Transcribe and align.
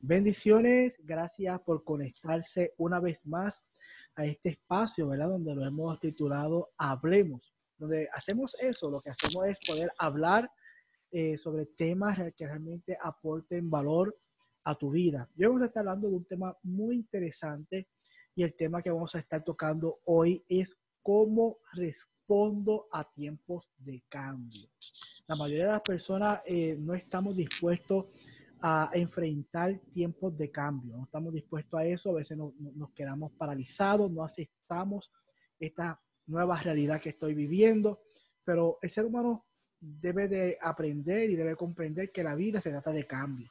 Bendiciones, 0.00 1.00
gracias 1.04 1.60
por 1.62 1.82
conectarse 1.82 2.72
una 2.78 3.00
vez 3.00 3.26
más 3.26 3.64
a 4.14 4.24
este 4.26 4.50
espacio, 4.50 5.08
¿verdad? 5.08 5.28
Donde 5.28 5.56
lo 5.56 5.66
hemos 5.66 5.98
titulado 5.98 6.70
Hablemos, 6.78 7.52
donde 7.76 8.08
hacemos 8.12 8.54
eso, 8.60 8.90
lo 8.90 9.00
que 9.00 9.10
hacemos 9.10 9.46
es 9.46 9.58
poder 9.66 9.92
hablar 9.98 10.48
eh, 11.10 11.36
sobre 11.36 11.66
temas 11.66 12.16
que 12.36 12.46
realmente 12.46 12.96
aporten 13.02 13.68
valor 13.68 14.16
a 14.62 14.76
tu 14.76 14.90
vida. 14.92 15.28
Yo 15.34 15.48
vamos 15.48 15.62
a 15.62 15.66
estar 15.66 15.80
hablando 15.80 16.08
de 16.08 16.14
un 16.14 16.24
tema 16.26 16.56
muy 16.62 16.94
interesante 16.94 17.88
y 18.36 18.44
el 18.44 18.54
tema 18.54 18.80
que 18.80 18.92
vamos 18.92 19.16
a 19.16 19.18
estar 19.18 19.42
tocando 19.42 19.98
hoy 20.04 20.44
es 20.48 20.76
cómo 21.02 21.58
respondo 21.72 22.86
a 22.92 23.02
tiempos 23.02 23.68
de 23.78 24.00
cambio. 24.08 24.68
La 25.26 25.34
mayoría 25.34 25.64
de 25.64 25.72
las 25.72 25.82
personas 25.82 26.40
eh, 26.46 26.76
no 26.78 26.94
estamos 26.94 27.36
dispuestos 27.36 28.06
a 28.06 28.27
enfrentar 28.92 29.78
tiempos 29.92 30.36
de 30.36 30.50
cambio. 30.50 30.96
No 30.96 31.04
estamos 31.04 31.32
dispuestos 31.32 31.78
a 31.78 31.84
eso, 31.84 32.10
a 32.10 32.14
veces 32.14 32.36
nos, 32.36 32.54
nos 32.56 32.92
quedamos 32.92 33.32
paralizados, 33.32 34.10
no 34.10 34.24
aceptamos 34.24 35.10
esta 35.58 36.00
nueva 36.26 36.60
realidad 36.60 37.00
que 37.00 37.10
estoy 37.10 37.34
viviendo, 37.34 38.02
pero 38.44 38.78
el 38.82 38.90
ser 38.90 39.06
humano 39.06 39.46
debe 39.80 40.28
de 40.28 40.58
aprender 40.60 41.30
y 41.30 41.36
debe 41.36 41.56
comprender 41.56 42.10
que 42.10 42.24
la 42.24 42.34
vida 42.34 42.60
se 42.60 42.70
trata 42.70 42.92
de 42.92 43.06
cambio, 43.06 43.50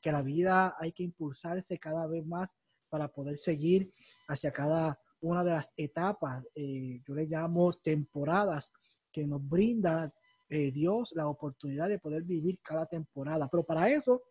que 0.00 0.12
la 0.12 0.22
vida 0.22 0.76
hay 0.78 0.92
que 0.92 1.04
impulsarse 1.04 1.78
cada 1.78 2.06
vez 2.06 2.26
más 2.26 2.54
para 2.88 3.08
poder 3.08 3.38
seguir 3.38 3.92
hacia 4.26 4.50
cada 4.50 4.98
una 5.20 5.44
de 5.44 5.50
las 5.50 5.72
etapas, 5.76 6.46
eh, 6.54 7.00
yo 7.06 7.14
le 7.14 7.26
llamo 7.26 7.72
temporadas, 7.72 8.70
que 9.12 9.26
nos 9.26 9.46
brinda 9.46 10.12
eh, 10.48 10.70
Dios 10.70 11.12
la 11.14 11.26
oportunidad 11.28 11.88
de 11.88 11.98
poder 11.98 12.22
vivir 12.22 12.60
cada 12.62 12.86
temporada. 12.86 13.48
Pero 13.48 13.64
para 13.64 13.90
eso 13.90 14.22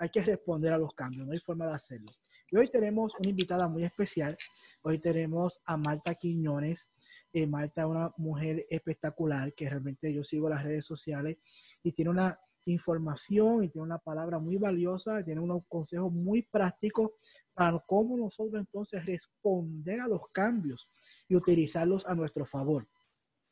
hay 0.00 0.08
que 0.08 0.22
responder 0.22 0.72
a 0.72 0.78
los 0.78 0.94
cambios, 0.94 1.26
no 1.26 1.32
hay 1.32 1.38
forma 1.38 1.66
de 1.66 1.74
hacerlo. 1.74 2.10
Y 2.50 2.56
hoy 2.56 2.68
tenemos 2.68 3.14
una 3.18 3.28
invitada 3.28 3.68
muy 3.68 3.84
especial. 3.84 4.36
Hoy 4.80 4.98
tenemos 4.98 5.60
a 5.66 5.76
Marta 5.76 6.14
Quiñones. 6.14 6.88
Eh, 7.34 7.46
Marta 7.46 7.82
es 7.82 7.86
una 7.86 8.12
mujer 8.16 8.66
espectacular 8.70 9.52
que 9.52 9.68
realmente 9.68 10.12
yo 10.12 10.24
sigo 10.24 10.48
las 10.48 10.64
redes 10.64 10.86
sociales 10.86 11.36
y 11.82 11.92
tiene 11.92 12.10
una 12.10 12.40
información 12.64 13.62
y 13.62 13.68
tiene 13.68 13.84
una 13.84 13.98
palabra 13.98 14.38
muy 14.38 14.56
valiosa, 14.56 15.22
tiene 15.22 15.40
unos 15.40 15.64
consejos 15.68 16.10
muy 16.10 16.42
prácticos 16.42 17.10
para 17.52 17.78
cómo 17.86 18.16
nosotros 18.16 18.58
entonces 18.58 19.04
responder 19.04 20.00
a 20.00 20.08
los 20.08 20.22
cambios 20.32 20.88
y 21.28 21.36
utilizarlos 21.36 22.06
a 22.06 22.14
nuestro 22.14 22.46
favor. 22.46 22.88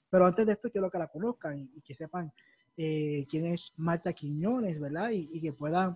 Pero 0.08 0.24
antes 0.24 0.46
de 0.46 0.52
esto 0.52 0.70
quiero 0.70 0.90
que 0.90 0.98
la 0.98 1.08
conozcan 1.08 1.58
y, 1.58 1.82
que 1.82 1.94
sepan 1.94 2.32
eh, 2.74 3.26
quién 3.28 3.46
es 3.46 3.74
Marta 3.76 4.14
Quiñones, 4.14 4.80
¿verdad? 4.80 5.10
y 5.10 5.40
que 5.42 5.52
puedan 5.52 5.94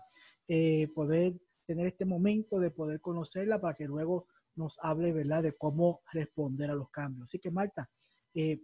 eh, 0.55 0.87
poder 0.95 1.33
tener 1.67 1.87
este 1.87 2.05
momento 2.05 2.59
de 2.59 2.71
poder 2.71 3.01
conocerla 3.01 3.59
para 3.59 3.75
que 3.75 3.87
luego 3.87 4.27
nos 4.55 4.79
hable, 4.83 5.11
¿verdad?, 5.11 5.43
de 5.43 5.57
cómo 5.57 6.03
responder 6.13 6.71
a 6.71 6.75
los 6.75 6.91
cambios. 6.91 7.25
Así 7.25 7.39
que, 7.39 7.51
Marta, 7.51 7.89
eh, 8.35 8.61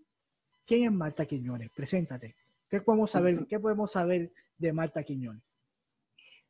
¿quién 0.67 0.85
es 0.85 0.93
Marta 0.93 1.25
Quiñones? 1.25 1.71
Preséntate. 1.75 2.37
¿Qué 2.69 2.83
podemos 2.83 3.11
saber, 3.11 3.47
qué 3.49 3.59
podemos 3.59 3.93
saber 3.93 4.31
de 4.59 4.71
Marta 4.71 5.03
Quiñones? 5.03 5.57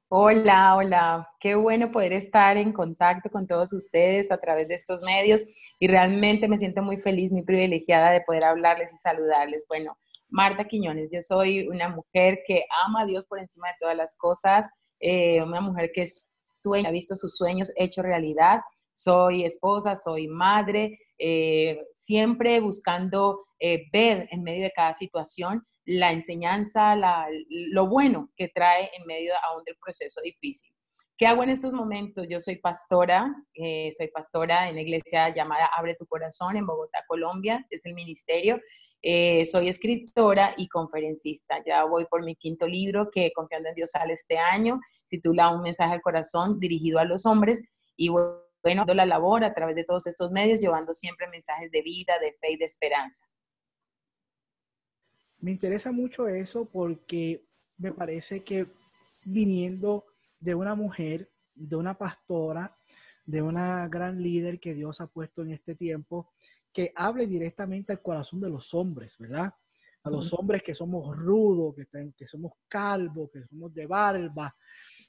Hola, 0.08 0.74
hola. 0.74 1.28
Qué 1.38 1.54
bueno 1.54 1.92
poder 1.92 2.14
estar 2.14 2.56
en 2.56 2.72
contacto 2.72 3.30
con 3.30 3.46
todos 3.46 3.72
ustedes 3.72 4.32
a 4.32 4.38
través 4.38 4.66
de 4.66 4.74
estos 4.74 5.02
medios 5.02 5.46
y 5.78 5.86
realmente 5.86 6.48
me 6.48 6.58
siento 6.58 6.82
muy 6.82 6.96
feliz, 6.96 7.30
muy 7.30 7.42
privilegiada 7.42 8.10
de 8.10 8.22
poder 8.22 8.42
hablarles 8.42 8.92
y 8.92 8.96
saludarles. 8.96 9.66
Bueno, 9.68 9.96
Marta 10.28 10.64
Quiñones, 10.64 11.12
yo 11.12 11.22
soy 11.22 11.68
una 11.68 11.90
mujer 11.90 12.40
que 12.44 12.64
ama 12.84 13.02
a 13.02 13.06
Dios 13.06 13.24
por 13.26 13.38
encima 13.38 13.68
de 13.68 13.74
todas 13.78 13.96
las 13.96 14.16
cosas, 14.16 14.66
eh, 15.00 15.42
una 15.42 15.60
mujer 15.60 15.90
que 15.92 16.04
sueña, 16.62 16.88
ha 16.88 16.92
visto 16.92 17.14
sus 17.14 17.36
sueños 17.36 17.72
hechos 17.76 18.04
realidad. 18.04 18.60
Soy 18.92 19.44
esposa, 19.44 19.96
soy 19.96 20.28
madre, 20.28 20.98
eh, 21.18 21.80
siempre 21.94 22.60
buscando 22.60 23.46
eh, 23.60 23.84
ver 23.92 24.28
en 24.30 24.42
medio 24.42 24.64
de 24.64 24.72
cada 24.72 24.92
situación 24.92 25.62
la 25.84 26.12
enseñanza, 26.12 26.96
lo 27.48 27.88
bueno 27.88 28.30
que 28.36 28.48
trae 28.48 28.90
en 28.94 29.06
medio 29.06 29.32
aún 29.48 29.64
del 29.64 29.76
proceso 29.80 30.20
difícil. 30.20 30.70
¿Qué 31.16 31.26
hago 31.26 31.42
en 31.42 31.48
estos 31.48 31.72
momentos? 31.72 32.26
Yo 32.28 32.40
soy 32.40 32.56
pastora, 32.56 33.34
soy 33.54 34.08
pastora 34.12 34.68
en 34.68 34.74
la 34.74 34.82
iglesia 34.82 35.34
llamada 35.34 35.70
Abre 35.74 35.94
tu 35.94 36.06
Corazón 36.06 36.58
en 36.58 36.66
Bogotá, 36.66 36.98
Colombia, 37.08 37.66
es 37.70 37.86
el 37.86 37.94
ministerio, 37.94 38.60
eh, 39.02 39.46
soy 39.46 39.68
escritora 39.68 40.54
y 40.56 40.68
conferencista. 40.68 41.62
Ya 41.64 41.84
voy 41.84 42.06
por 42.06 42.24
mi 42.24 42.36
quinto 42.36 42.66
libro 42.66 43.10
que 43.10 43.32
Confiando 43.34 43.68
en 43.68 43.74
Dios 43.74 43.90
sale 43.90 44.14
este 44.14 44.38
año, 44.38 44.80
titula 45.08 45.54
Un 45.54 45.62
mensaje 45.62 45.94
al 45.94 46.02
corazón 46.02 46.58
dirigido 46.58 46.98
a 46.98 47.04
los 47.04 47.26
hombres 47.26 47.62
y 47.96 48.08
bueno, 48.08 48.84
la 48.86 49.06
labor 49.06 49.44
a 49.44 49.54
través 49.54 49.76
de 49.76 49.84
todos 49.84 50.06
estos 50.06 50.30
medios, 50.30 50.60
llevando 50.60 50.92
siempre 50.92 51.28
mensajes 51.28 51.70
de 51.70 51.82
vida, 51.82 52.18
de 52.20 52.32
fe 52.32 52.52
y 52.52 52.56
de 52.56 52.64
esperanza. 52.64 53.26
Me 55.40 55.52
interesa 55.52 55.92
mucho 55.92 56.26
eso 56.26 56.64
porque 56.64 57.44
me 57.76 57.92
parece 57.92 58.42
que 58.42 58.66
viniendo 59.24 60.04
de 60.40 60.54
una 60.54 60.74
mujer, 60.74 61.30
de 61.54 61.76
una 61.76 61.96
pastora, 61.96 62.76
de 63.28 63.42
una 63.42 63.86
gran 63.88 64.22
líder 64.22 64.58
que 64.58 64.72
Dios 64.72 65.02
ha 65.02 65.06
puesto 65.06 65.42
en 65.42 65.50
este 65.50 65.74
tiempo, 65.74 66.32
que 66.72 66.92
hable 66.96 67.26
directamente 67.26 67.92
al 67.92 68.00
corazón 68.00 68.40
de 68.40 68.48
los 68.48 68.72
hombres, 68.72 69.18
¿verdad? 69.18 69.52
A 70.02 70.08
los 70.08 70.32
hombres 70.32 70.62
que 70.62 70.74
somos 70.74 71.14
rudos, 71.14 71.74
que, 71.74 71.86
que 72.16 72.26
somos 72.26 72.52
calvos, 72.66 73.30
que 73.30 73.44
somos 73.44 73.74
de 73.74 73.84
barba, 73.84 74.56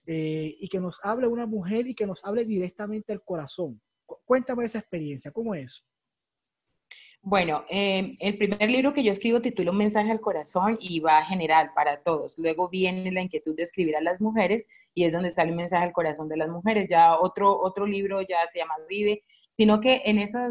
eh, 0.05 0.53
y 0.59 0.67
que 0.67 0.81
nos 0.81 0.99
hable 1.01 1.27
una 1.27 1.45
mujer 1.45 1.87
y 1.87 1.95
que 1.95 2.05
nos 2.05 2.19
hable 2.25 2.43
directamente 2.43 3.13
al 3.13 3.23
corazón. 3.23 3.79
Cuéntame 4.25 4.65
esa 4.65 4.79
experiencia, 4.79 5.31
¿cómo 5.31 5.55
es? 5.55 5.85
Bueno, 7.21 7.65
em, 7.69 8.15
el 8.19 8.37
primer 8.37 8.69
libro 8.69 8.93
que 8.93 9.03
yo 9.03 9.11
escribo 9.11 9.41
titula 9.41 9.71
mensaje 9.73 10.09
al 10.09 10.21
corazón 10.21 10.77
y 10.79 10.99
va 11.01 11.25
general 11.25 11.71
para 11.75 12.01
todos. 12.01 12.37
Luego 12.37 12.69
viene 12.69 13.11
la 13.11 13.21
inquietud 13.21 13.55
de 13.55 13.63
escribir 13.63 13.97
a 13.97 14.01
las 14.01 14.21
mujeres 14.21 14.65
y 14.93 15.03
es 15.03 15.11
donde 15.11 15.29
sale 15.29 15.51
un 15.51 15.57
mensaje 15.57 15.83
al 15.85 15.91
corazón 15.91 16.29
de 16.29 16.37
las 16.37 16.49
mujeres. 16.49 16.87
Ya 16.89 17.19
otro, 17.19 17.59
otro 17.59 17.85
libro 17.85 18.21
ya 18.21 18.47
se 18.47 18.59
llama 18.59 18.73
Vive, 18.87 19.23
sino 19.49 19.81
que 19.81 20.01
en 20.05 20.17
esa, 20.17 20.47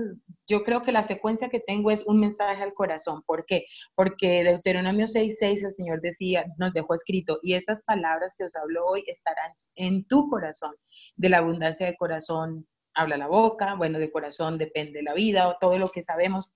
yo 0.47 0.63
creo 0.63 0.83
que 0.83 0.93
la 0.93 1.03
secuencia 1.03 1.49
que 1.49 1.61
tengo 1.61 1.91
es 1.91 2.07
un 2.07 2.21
mensaje 2.21 2.63
al 2.63 2.75
corazón. 2.75 3.23
¿Por 3.27 3.47
qué? 3.47 3.65
Porque 3.95 4.45
Deuteronomio 4.45 5.07
6.6 5.07 5.65
el 5.65 5.73
Señor 5.73 6.01
decía, 6.03 6.45
nos 6.59 6.75
dejó 6.75 6.95
escrito, 6.95 7.39
y 7.43 7.55
estas 7.55 7.83
palabras 7.83 8.35
que 8.37 8.45
os 8.45 8.55
hablo 8.57 8.85
hoy 8.87 9.05
estarán 9.07 9.53
en 9.77 10.05
tu 10.07 10.29
corazón. 10.29 10.75
De 11.17 11.29
la 11.29 11.39
abundancia 11.39 11.87
del 11.87 11.97
corazón 11.97 12.67
habla 12.99 13.17
la 13.17 13.29
boca, 13.29 13.75
bueno, 13.75 13.99
del 13.99 14.13
corazón 14.13 14.59
depende 14.59 15.03
la 15.03 15.15
vida 15.15 15.49
o 15.49 15.57
todo 15.61 15.79
lo 15.79 15.91
que 15.91 16.03
sabemos 16.03 16.51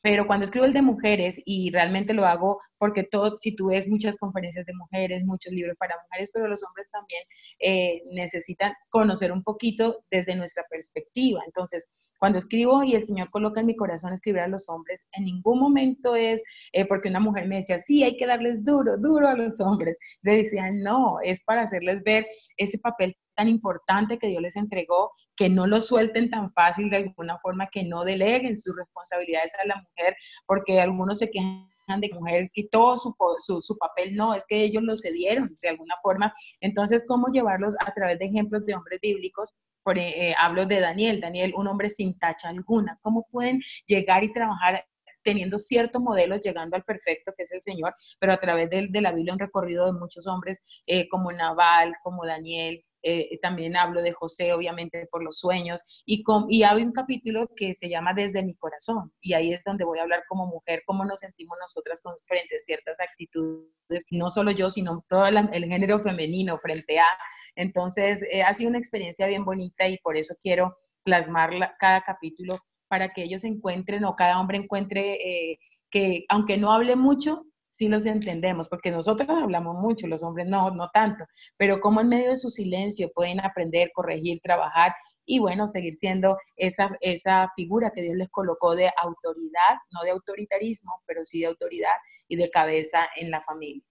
pero 0.00 0.26
cuando 0.26 0.44
escribo 0.44 0.64
el 0.64 0.72
de 0.72 0.82
mujeres, 0.82 1.40
y 1.44 1.70
realmente 1.70 2.14
lo 2.14 2.24
hago 2.24 2.60
porque 2.78 3.02
todo, 3.02 3.36
si 3.38 3.56
tú 3.56 3.68
ves 3.68 3.88
muchas 3.88 4.16
conferencias 4.16 4.64
de 4.64 4.72
mujeres, 4.72 5.24
muchos 5.24 5.52
libros 5.52 5.76
para 5.76 5.96
mujeres, 6.04 6.30
pero 6.32 6.46
los 6.46 6.64
hombres 6.64 6.88
también 6.90 7.22
eh, 7.58 8.02
necesitan 8.12 8.72
conocer 8.90 9.32
un 9.32 9.42
poquito 9.42 10.04
desde 10.10 10.36
nuestra 10.36 10.64
perspectiva. 10.70 11.42
Entonces, 11.44 11.88
cuando 12.20 12.38
escribo 12.38 12.84
y 12.84 12.94
el 12.94 13.04
Señor 13.04 13.30
coloca 13.30 13.60
en 13.60 13.66
mi 13.66 13.74
corazón 13.74 14.12
escribir 14.12 14.42
a 14.42 14.48
los 14.48 14.68
hombres, 14.68 15.04
en 15.12 15.24
ningún 15.24 15.58
momento 15.58 16.14
es 16.14 16.42
eh, 16.72 16.86
porque 16.86 17.08
una 17.08 17.20
mujer 17.20 17.48
me 17.48 17.56
decía, 17.56 17.80
sí, 17.80 18.04
hay 18.04 18.16
que 18.16 18.26
darles 18.26 18.64
duro, 18.64 18.96
duro 18.98 19.28
a 19.28 19.34
los 19.34 19.60
hombres. 19.60 19.96
Le 20.22 20.36
decían, 20.36 20.80
no, 20.82 21.18
es 21.22 21.42
para 21.42 21.62
hacerles 21.62 22.04
ver 22.04 22.24
ese 22.56 22.78
papel 22.78 23.16
tan 23.34 23.48
importante 23.48 24.18
que 24.18 24.28
Dios 24.28 24.42
les 24.42 24.56
entregó, 24.56 25.12
que 25.38 25.48
no 25.48 25.66
lo 25.66 25.80
suelten 25.80 26.28
tan 26.28 26.52
fácil 26.52 26.90
de 26.90 26.96
alguna 26.96 27.38
forma, 27.38 27.68
que 27.70 27.84
no 27.84 28.04
deleguen 28.04 28.56
sus 28.56 28.76
responsabilidades 28.76 29.52
a 29.62 29.66
la 29.66 29.76
mujer, 29.76 30.16
porque 30.46 30.80
algunos 30.80 31.18
se 31.18 31.30
quejan 31.30 31.68
de 32.00 32.10
mujer 32.12 32.50
quitó 32.52 32.96
su, 32.98 33.14
su, 33.60 33.78
papel, 33.78 34.14
no, 34.14 34.34
es 34.34 34.44
que 34.46 34.62
ellos 34.62 34.82
lo 34.82 34.94
cedieron 34.96 35.56
de 35.62 35.68
alguna 35.70 35.94
forma. 36.02 36.32
Entonces, 36.60 37.04
¿cómo 37.06 37.28
llevarlos 37.32 37.76
a 37.80 37.94
través 37.94 38.18
de 38.18 38.26
ejemplos 38.26 38.66
de 38.66 38.74
hombres 38.74 39.00
bíblicos? 39.00 39.54
Por, 39.82 39.96
eh, 39.96 40.34
hablo 40.38 40.66
de 40.66 40.80
Daniel, 40.80 41.20
Daniel, 41.20 41.54
un 41.56 41.66
hombre 41.66 41.88
sin 41.88 42.18
tacha 42.18 42.50
alguna. 42.50 42.98
¿Cómo 43.00 43.26
pueden 43.30 43.62
llegar 43.86 44.22
y 44.22 44.32
trabajar 44.32 44.84
teniendo 45.22 45.58
ciertos 45.58 46.00
modelos, 46.00 46.40
llegando 46.40 46.76
al 46.76 46.84
perfecto, 46.84 47.32
que 47.36 47.42
es 47.42 47.52
el 47.52 47.60
Señor, 47.60 47.94
pero 48.18 48.32
a 48.32 48.40
través 48.40 48.70
de, 48.70 48.88
de 48.88 49.00
la 49.00 49.12
Biblia 49.12 49.32
un 49.32 49.38
recorrido 49.38 49.86
de 49.86 49.98
muchos 49.98 50.26
hombres 50.26 50.60
eh, 50.86 51.08
como 51.08 51.32
Naval, 51.32 51.94
como 52.02 52.24
Daniel, 52.26 52.84
eh, 53.02 53.38
también 53.40 53.76
hablo 53.76 54.02
de 54.02 54.12
José, 54.12 54.52
obviamente, 54.52 55.06
por 55.10 55.22
los 55.22 55.38
sueños, 55.38 55.82
y, 56.04 56.22
con, 56.22 56.46
y 56.48 56.62
hay 56.62 56.82
un 56.82 56.92
capítulo 56.92 57.48
que 57.54 57.74
se 57.74 57.88
llama 57.88 58.12
Desde 58.14 58.42
mi 58.42 58.54
corazón, 58.56 59.12
y 59.20 59.34
ahí 59.34 59.52
es 59.52 59.62
donde 59.64 59.84
voy 59.84 59.98
a 59.98 60.02
hablar 60.02 60.24
como 60.28 60.46
mujer, 60.46 60.82
cómo 60.86 61.04
nos 61.04 61.20
sentimos 61.20 61.56
nosotras 61.60 62.00
con, 62.02 62.14
frente 62.26 62.56
a 62.56 62.58
ciertas 62.58 63.00
actitudes, 63.00 64.04
no 64.10 64.30
solo 64.30 64.50
yo, 64.50 64.70
sino 64.70 65.04
todo 65.08 65.26
el 65.26 65.64
género 65.64 66.00
femenino 66.00 66.58
frente 66.58 66.98
a... 66.98 67.06
Entonces, 67.54 68.22
eh, 68.30 68.42
ha 68.42 68.54
sido 68.54 68.70
una 68.70 68.78
experiencia 68.78 69.26
bien 69.26 69.44
bonita 69.44 69.88
y 69.88 69.98
por 69.98 70.16
eso 70.16 70.34
quiero 70.40 70.76
plasmar 71.02 71.50
cada 71.78 72.02
capítulo 72.02 72.58
para 72.88 73.10
que 73.10 73.22
ellos 73.22 73.44
encuentren 73.44 74.04
o 74.04 74.16
cada 74.16 74.40
hombre 74.40 74.58
encuentre 74.58 75.14
eh, 75.14 75.58
que, 75.90 76.24
aunque 76.28 76.56
no 76.56 76.72
hable 76.72 76.96
mucho, 76.96 77.44
sí 77.68 77.88
los 77.88 78.06
entendemos, 78.06 78.68
porque 78.68 78.90
nosotros 78.90 79.28
hablamos 79.28 79.76
mucho, 79.76 80.06
los 80.06 80.22
hombres 80.22 80.48
no, 80.48 80.70
no 80.70 80.88
tanto, 80.92 81.24
pero 81.56 81.80
como 81.80 82.00
en 82.00 82.08
medio 82.08 82.30
de 82.30 82.36
su 82.36 82.50
silencio 82.50 83.10
pueden 83.14 83.40
aprender, 83.40 83.90
corregir, 83.94 84.40
trabajar 84.40 84.92
y 85.24 85.38
bueno, 85.38 85.66
seguir 85.66 85.94
siendo 85.94 86.38
esa, 86.56 86.88
esa 87.00 87.48
figura 87.54 87.92
que 87.94 88.02
Dios 88.02 88.16
les 88.16 88.30
colocó 88.30 88.74
de 88.74 88.90
autoridad, 89.00 89.76
no 89.92 90.02
de 90.02 90.10
autoritarismo, 90.10 91.02
pero 91.06 91.24
sí 91.24 91.40
de 91.40 91.46
autoridad 91.46 91.94
y 92.26 92.36
de 92.36 92.50
cabeza 92.50 93.06
en 93.16 93.30
la 93.30 93.42
familia. 93.42 93.84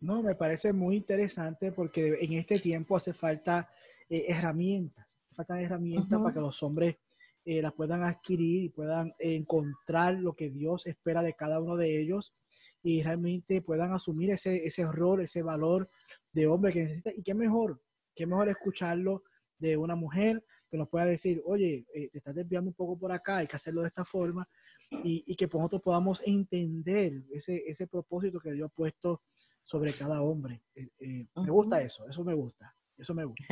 No, 0.00 0.20
me 0.20 0.34
parece 0.34 0.72
muy 0.72 0.96
interesante 0.96 1.70
porque 1.70 2.18
en 2.20 2.32
este 2.32 2.58
tiempo 2.58 2.96
hace 2.96 3.12
falta 3.12 3.70
eh, 4.10 4.24
herramientas, 4.26 5.20
faltan 5.32 5.60
herramientas 5.60 6.20
para 6.20 6.34
que 6.34 6.40
los 6.40 6.60
hombres 6.64 6.96
eh, 7.44 7.62
las 7.62 7.72
puedan 7.72 8.02
adquirir 8.02 8.64
y 8.64 8.68
puedan 8.68 9.14
encontrar 9.20 10.14
lo 10.14 10.34
que 10.34 10.50
Dios 10.50 10.86
espera 10.86 11.22
de 11.22 11.34
cada 11.34 11.60
uno 11.60 11.76
de 11.76 12.00
ellos 12.00 12.34
y 12.82 13.02
realmente 13.02 13.62
puedan 13.62 13.92
asumir 13.92 14.30
ese, 14.30 14.66
ese 14.66 14.84
rol, 14.84 15.22
ese 15.22 15.42
valor 15.42 15.88
de 16.32 16.46
hombre 16.46 16.72
que 16.72 16.82
necesita. 16.82 17.12
Y 17.14 17.22
qué 17.22 17.34
mejor, 17.34 17.80
qué 18.14 18.26
mejor 18.26 18.48
escucharlo 18.48 19.22
de 19.58 19.76
una 19.76 19.94
mujer 19.94 20.44
que 20.70 20.76
nos 20.78 20.88
pueda 20.88 21.04
decir, 21.04 21.42
oye, 21.44 21.86
eh, 21.94 22.08
te 22.10 22.18
estás 22.18 22.34
desviando 22.34 22.70
un 22.70 22.74
poco 22.74 22.98
por 22.98 23.12
acá, 23.12 23.38
hay 23.38 23.46
que 23.46 23.56
hacerlo 23.56 23.82
de 23.82 23.88
esta 23.88 24.04
forma, 24.04 24.48
y, 25.04 25.22
y 25.26 25.36
que 25.36 25.46
nosotros 25.46 25.82
podamos 25.82 26.22
entender 26.26 27.22
ese, 27.30 27.62
ese 27.66 27.86
propósito 27.86 28.40
que 28.40 28.52
Dios 28.52 28.70
ha 28.70 28.74
puesto 28.74 29.22
sobre 29.62 29.92
cada 29.92 30.22
hombre. 30.22 30.62
Eh, 30.74 30.88
eh, 30.98 31.26
me 31.36 31.50
gusta 31.50 31.80
eso, 31.80 32.08
eso 32.08 32.24
me 32.24 32.34
gusta, 32.34 32.74
eso 32.96 33.14
me 33.14 33.24
gusta. 33.24 33.44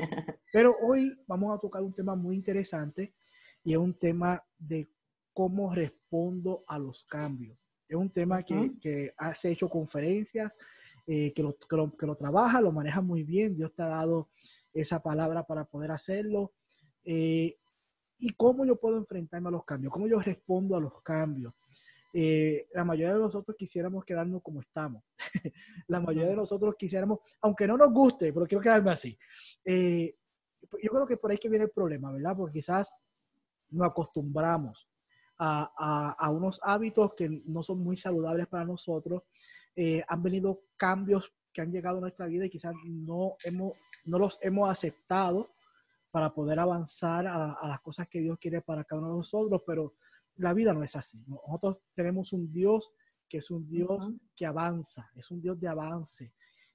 Pero 0.53 0.77
hoy 0.83 1.15
vamos 1.27 1.57
a 1.57 1.61
tocar 1.61 1.83
un 1.83 1.93
tema 1.93 2.17
muy 2.17 2.37
interesante 2.37 3.15
y 3.63 3.73
es 3.73 3.79
un 3.79 3.95
tema 3.95 4.43
de 4.59 4.91
cómo 5.33 5.75
respondo 5.75 6.65
a 6.67 6.79
los 6.79 7.05
cambios. 7.05 7.60
Es 7.91 7.97
un 7.97 8.09
tema 8.09 8.45
que, 8.45 8.71
que 8.81 9.13
has 9.17 9.45
hecho 9.45 9.69
conferencias, 9.69 10.57
que, 11.05 11.33
lo, 11.39 11.57
que, 11.57 11.77
lo, 11.77 11.97
que, 11.97 12.07
lo, 12.07 12.15
trabaja, 12.15 12.61
lo 12.61 12.71
maneja 12.71 13.01
muy 13.01 13.25
bien. 13.25 13.57
Dios 13.57 13.75
te 13.75 13.83
ha 13.83 13.89
dado 13.89 14.29
esa 14.73 15.03
palabra 15.03 15.45
para 15.45 15.65
poder 15.65 15.91
hacerlo. 15.91 16.53
Eh, 17.05 17.57
¿Y 18.19 18.33
cómo 18.35 18.65
yo 18.65 18.77
puedo 18.77 18.97
enfrentarme 18.97 19.49
a 19.49 19.53
los 19.53 19.65
cambios? 19.65 19.93
¿Cómo 19.93 20.07
yo 20.07 20.21
respondo 20.21 20.77
a 20.77 20.81
los 20.81 21.03
cambios? 21.03 21.53
Eh, 22.13 22.69
la 22.75 22.85
mayoría 22.85 23.15
de 23.15 23.21
nosotros 23.21 23.57
quisiéramos 23.57 24.05
quedarnos 24.05 24.41
como 24.41 24.61
estamos. 24.61 25.03
la 25.89 26.01
mayoría 26.01 26.31
de 26.31 26.37
nosotros 26.37 26.75
quisiéramos, 26.79 27.21
aunque 27.41 27.67
no 27.67 27.77
nos 27.77 27.93
guste, 27.93 28.33
pero 28.33 28.47
quiero 28.47 28.63
quedarme 28.63 28.93
así. 28.93 29.19
Eh, 29.65 30.15
yo 30.81 30.91
creo 30.91 31.07
que 31.07 31.17
por 31.17 31.31
ahí 31.31 31.39
que 31.39 31.49
viene 31.49 31.65
el 31.65 31.71
problema, 31.71 32.13
¿verdad? 32.13 32.37
Porque 32.37 32.59
quizás 32.59 32.95
nos 33.71 33.89
acostumbramos 33.89 34.90
a, 35.41 35.73
a, 35.77 36.11
a 36.13 36.31
unos 36.31 36.61
hábitos 36.63 37.15
que 37.15 37.43
no 37.47 37.63
son 37.63 37.83
muy 37.83 37.97
saludables 37.97 38.47
para 38.47 38.65
nosotros. 38.65 39.23
han 40.09 40.23
venido 40.23 40.61
cambios 40.77 41.33
que 41.53 41.61
han 41.61 41.73
llegado 41.73 41.99
a 41.99 42.03
nuestra 42.03 42.27
vida 42.27 42.47
y 42.47 42.51
quizás 42.51 42.75
no, 42.85 43.37
hemos, 43.45 43.73
no 44.05 44.19
los 44.19 44.39
hemos 44.43 44.71
aceptado 44.71 45.51
para 46.11 46.33
poder 46.33 46.59
avanzar 46.59 47.27
a, 47.27 47.69
las 47.69 47.81
cosas 47.81 48.09
que 48.09 48.21
Dios 48.21 48.39
quiere 48.39 48.61
para 48.63 48.85
cada 48.85 49.01
uno 49.01 49.13
de 49.13 49.19
nosotros, 49.19 49.63
pero 49.67 49.95
la 50.37 50.53
vida 50.53 50.73
no 50.73 50.83
es 50.83 50.97
así. 50.97 51.23
Nosotros 51.27 51.79
tenemos 51.95 52.33
un 52.33 52.53
Dios 52.53 52.93
que 53.29 53.39
es 53.39 53.51
un 53.51 53.69
Dios 53.69 54.13
que 54.35 54.45
avanza, 54.45 55.11
es 55.15 55.31
un 55.31 55.41
Dios 55.41 55.61
de 55.61 55.69
avance. 55.69 56.35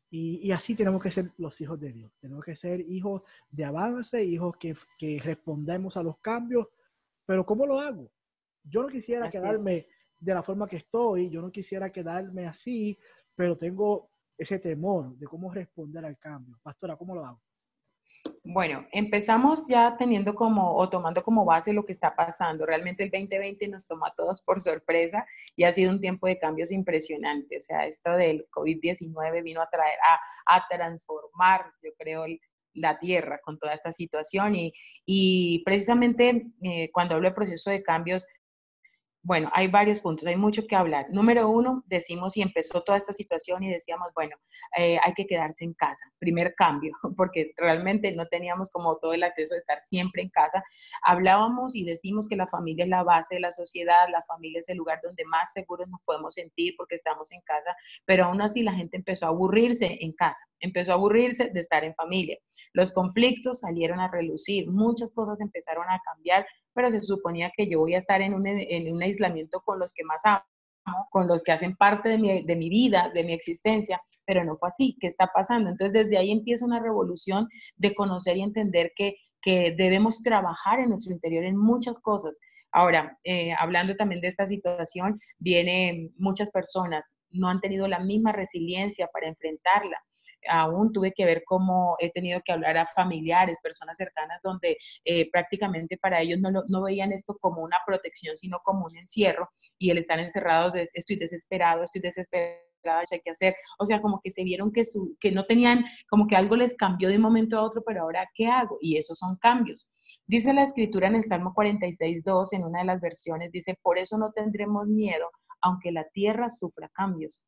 Y, 0.10 0.48
y, 0.48 0.52
así 0.52 0.76
tenemos 0.76 1.04
que 1.04 1.12
ser 1.12 1.32
los 1.38 1.60
hijos 1.60 1.78
de 1.80 1.92
Dios. 1.92 2.14
Tenemos 2.22 2.46
que 2.46 2.56
ser 2.56 2.80
hijos 2.80 3.24
de 3.50 3.66
avance, 3.66 4.24
hijos 4.24 4.56
que, 4.58 4.78
que 4.98 5.20
respondemos 5.20 5.98
a 5.98 6.04
los 6.04 6.18
cambios. 6.20 6.68
Pero 7.26 7.46
¿cómo 7.46 7.66
lo 7.66 7.80
hago? 7.80 8.10
Yo 8.68 8.84
no 8.84 8.90
quisiera 8.90 9.30
quedarme 9.30 9.88
de 10.20 10.34
la 10.34 10.44
forma 10.44 10.68
que 10.68 10.78
estoy, 10.78 11.30
yo 11.30 11.42
no 11.42 11.52
quisiera 11.52 11.92
quedarme 11.92 12.48
así, 12.48 12.98
pero 13.36 13.58
tengo 13.58 14.10
ese 14.38 14.60
temor 14.60 15.16
de 15.18 15.28
cómo 15.28 15.54
responder 15.54 16.04
al 16.06 16.18
cambio. 16.18 16.58
Pastora, 16.64 16.98
¿cómo 16.98 17.16
lo 17.16 17.26
hago? 17.26 17.42
Bueno, 18.44 18.86
empezamos 18.92 19.68
ya 19.68 19.96
teniendo 19.98 20.34
como 20.36 20.76
o 20.76 20.90
tomando 20.90 21.24
como 21.24 21.46
base 21.46 21.74
lo 21.74 21.86
que 21.86 21.94
está 21.94 22.16
pasando. 22.16 22.66
Realmente 22.66 23.04
el 23.04 23.12
2020 23.12 23.68
nos 23.68 23.88
toma 23.88 24.08
a 24.08 24.16
todos 24.16 24.44
por 24.44 24.62
sorpresa 24.62 25.26
y 25.56 25.64
ha 25.64 25.72
sido 25.72 25.92
un 25.92 26.02
tiempo 26.02 26.28
de 26.28 26.40
cambios 26.40 26.72
impresionantes. 26.72 27.64
O 27.64 27.68
sea, 27.68 27.86
esto 27.86 28.12
del 28.12 28.48
COVID-19 28.50 29.44
vino 29.44 29.62
a 29.62 29.70
traer, 29.70 29.98
a, 30.48 30.58
a 30.58 30.68
transformar, 30.68 31.66
yo 31.84 31.92
creo, 31.98 32.26
la 32.74 33.00
tierra 33.00 33.40
con 33.44 33.58
toda 33.58 33.74
esta 33.74 33.92
situación 33.92 34.56
y, 34.56 34.74
y 35.06 35.64
precisamente 35.64 36.52
eh, 36.62 36.90
cuando 36.92 37.16
hablo 37.16 37.30
de 37.30 37.36
proceso 37.36 37.70
de 37.70 37.82
cambios, 37.84 38.28
bueno, 39.26 39.50
hay 39.54 39.68
varios 39.68 40.02
puntos, 40.02 40.28
hay 40.28 40.36
mucho 40.36 40.68
que 40.68 40.76
hablar. 40.76 41.08
Número 41.10 41.50
uno, 41.50 41.84
decimos 41.88 42.38
y 42.38 42.44
empezó 42.44 42.84
toda 42.84 42.96
esta 42.96 43.12
situación 43.12 43.64
y 43.64 43.72
decíamos, 43.72 44.10
bueno, 44.14 44.36
eh, 44.78 45.00
hay 45.04 45.14
que 45.14 45.26
quedarse 45.26 45.66
en 45.66 45.74
casa, 45.74 46.06
primer 46.20 46.54
cambio, 46.54 46.94
porque 47.18 47.52
realmente 47.58 48.12
no 48.12 48.28
teníamos 48.28 48.70
como 48.70 48.98
todo 48.98 49.14
el 49.14 49.24
acceso 49.24 49.56
de 49.56 49.60
estar 49.60 49.80
siempre 49.80 50.22
en 50.22 50.30
casa. 50.30 50.64
Hablábamos 51.02 51.76
y 51.76 51.84
decimos 51.84 52.28
que 52.28 52.36
la 52.36 52.46
familia 52.46 52.84
es 52.84 52.90
la 52.90 53.02
base 53.02 53.34
de 53.36 53.42
la 53.42 53.52
sociedad, 53.52 54.08
la 54.12 54.24
familia 54.28 54.60
es 54.60 54.70
el 54.70 54.78
lugar 54.78 55.00
donde 55.04 55.26
más 55.26 55.52
seguros 55.54 55.88
nos 55.90 56.02
podemos 56.06 56.36
sentir 56.36 56.76
porque 56.78 56.94
estamos 56.94 57.32
en 57.32 57.42
casa, 57.42 57.76
pero 58.06 58.26
aún 58.26 58.44
así 58.44 58.62
la 58.62 58.74
gente 58.74 58.96
empezó 58.96 59.26
a 59.26 59.30
aburrirse 59.30 59.98
en 60.02 60.14
casa, 60.14 60.46
empezó 60.60 60.92
a 60.92 60.96
aburrirse 60.96 61.50
de 61.52 61.62
estar 61.62 61.84
en 61.84 61.96
familia. 61.96 62.38
Los 62.74 62.92
conflictos 62.92 63.62
salieron 63.62 64.02
a 64.02 64.12
relucir, 64.12 64.70
muchas 64.70 65.10
cosas 65.12 65.42
empezaron 65.42 65.86
a 65.90 66.00
cambiar, 66.06 66.46
pero 66.76 66.92
se 66.92 67.00
suponía 67.00 67.52
que 67.56 67.68
yo 67.68 67.80
voy 67.80 67.96
a 67.96 67.98
estar 67.98 68.22
en 68.22 68.34
un, 68.34 68.46
en 68.46 68.94
un 68.94 69.02
aislamiento 69.02 69.62
con 69.62 69.80
los 69.80 69.94
que 69.94 70.04
más 70.04 70.22
amo, 70.26 70.44
con 71.10 71.28
los 71.28 71.42
que 71.42 71.54
hacen 71.54 71.76
parte 71.76 72.10
de 72.10 72.18
mi, 72.18 72.44
de 72.44 72.56
mi 72.56 72.70
vida, 72.70 73.10
de 73.14 73.24
mi 73.24 73.34
existencia, 73.34 74.00
pero 74.26 74.44
no 74.44 74.58
fue 74.58 74.68
así. 74.68 74.98
¿Qué 75.00 75.08
está 75.08 75.32
pasando? 75.34 75.70
Entonces, 75.70 75.94
desde 75.94 76.18
ahí 76.18 76.32
empieza 76.32 76.66
una 76.66 76.80
revolución 76.80 77.48
de 77.78 77.96
conocer 77.96 78.38
y 78.38 78.44
entender 78.44 78.92
que, 78.96 79.16
que 79.42 79.74
debemos 79.76 80.22
trabajar 80.22 80.80
en 80.80 80.90
nuestro 80.90 81.14
interior 81.14 81.46
en 81.46 81.58
muchas 81.58 82.00
cosas. 82.00 82.38
Ahora, 82.72 83.18
eh, 83.24 83.54
hablando 83.58 83.96
también 83.96 84.22
de 84.22 84.28
esta 84.28 84.46
situación, 84.46 85.18
vienen 85.40 86.14
muchas 86.18 86.52
personas, 86.52 87.06
no 87.30 87.48
han 87.48 87.62
tenido 87.62 87.88
la 87.88 88.00
misma 88.00 88.34
resiliencia 88.34 89.08
para 89.14 89.30
enfrentarla 89.30 89.98
aún 90.50 90.92
tuve 90.92 91.12
que 91.14 91.26
ver 91.26 91.44
cómo 91.46 91.96
he 92.00 92.12
tenido 92.12 92.42
que 92.44 92.52
hablar 92.52 92.78
a 92.78 92.86
familiares, 92.86 93.60
personas 93.62 93.98
cercanas, 93.98 94.42
donde 94.44 94.78
eh, 95.04 95.30
prácticamente 95.32 95.98
para 95.98 96.22
ellos 96.22 96.40
no, 96.40 96.52
no, 96.52 96.84
veían 96.84 97.12
esto 97.12 97.38
como 97.40 97.64
una 97.64 97.78
protección, 97.86 98.38
sino 98.38 98.60
como 98.64 98.86
un 98.86 98.98
encierro, 98.98 99.50
y 99.78 99.90
el 99.90 99.98
estar 99.98 100.20
encerrados 100.20 100.76
es, 100.76 100.92
estoy 100.94 101.18
desesperado, 101.18 101.84
estoy 101.84 102.02
desesperado 102.02 102.66
hay 103.12 103.20
que 103.24 103.32
hacer. 103.32 103.56
O 103.80 103.86
sea, 103.86 104.02
como 104.02 104.22
que 104.24 104.32
se 104.32 104.44
vieron 104.44 104.72
que, 104.72 104.84
su, 104.84 105.16
que 105.20 105.32
no 105.32 105.46
tenían, 105.46 105.86
como 106.10 106.28
que 106.28 106.36
algo 106.36 106.56
les 106.56 106.76
cambió 106.76 107.10
de 107.10 107.16
un 107.16 107.22
momento 107.22 107.58
a 107.58 107.64
otro, 107.64 107.84
pero 107.86 108.04
ahora, 108.04 108.30
¿qué 108.34 108.48
hago? 108.48 108.78
Y 108.82 108.98
esos 108.98 109.18
son 109.18 109.38
cambios. 109.38 109.90
Dice 110.28 110.54
la 110.54 110.64
escritura 110.64 111.08
en 111.08 111.16
el 111.16 111.26
Salmo 111.26 111.54
46, 111.54 112.24
2, 112.24 112.54
en 112.54 112.64
una 112.64 112.80
de 112.80 112.86
las 112.86 113.02
versiones, 113.02 113.52
dice, 113.52 113.78
por 113.82 113.98
eso 113.98 114.18
no 114.18 114.32
tendremos 114.34 114.88
miedo, 114.88 115.30
aunque 115.62 115.92
la 115.92 116.06
tierra 116.14 116.50
sufra 116.50 116.90
cambios 116.90 117.46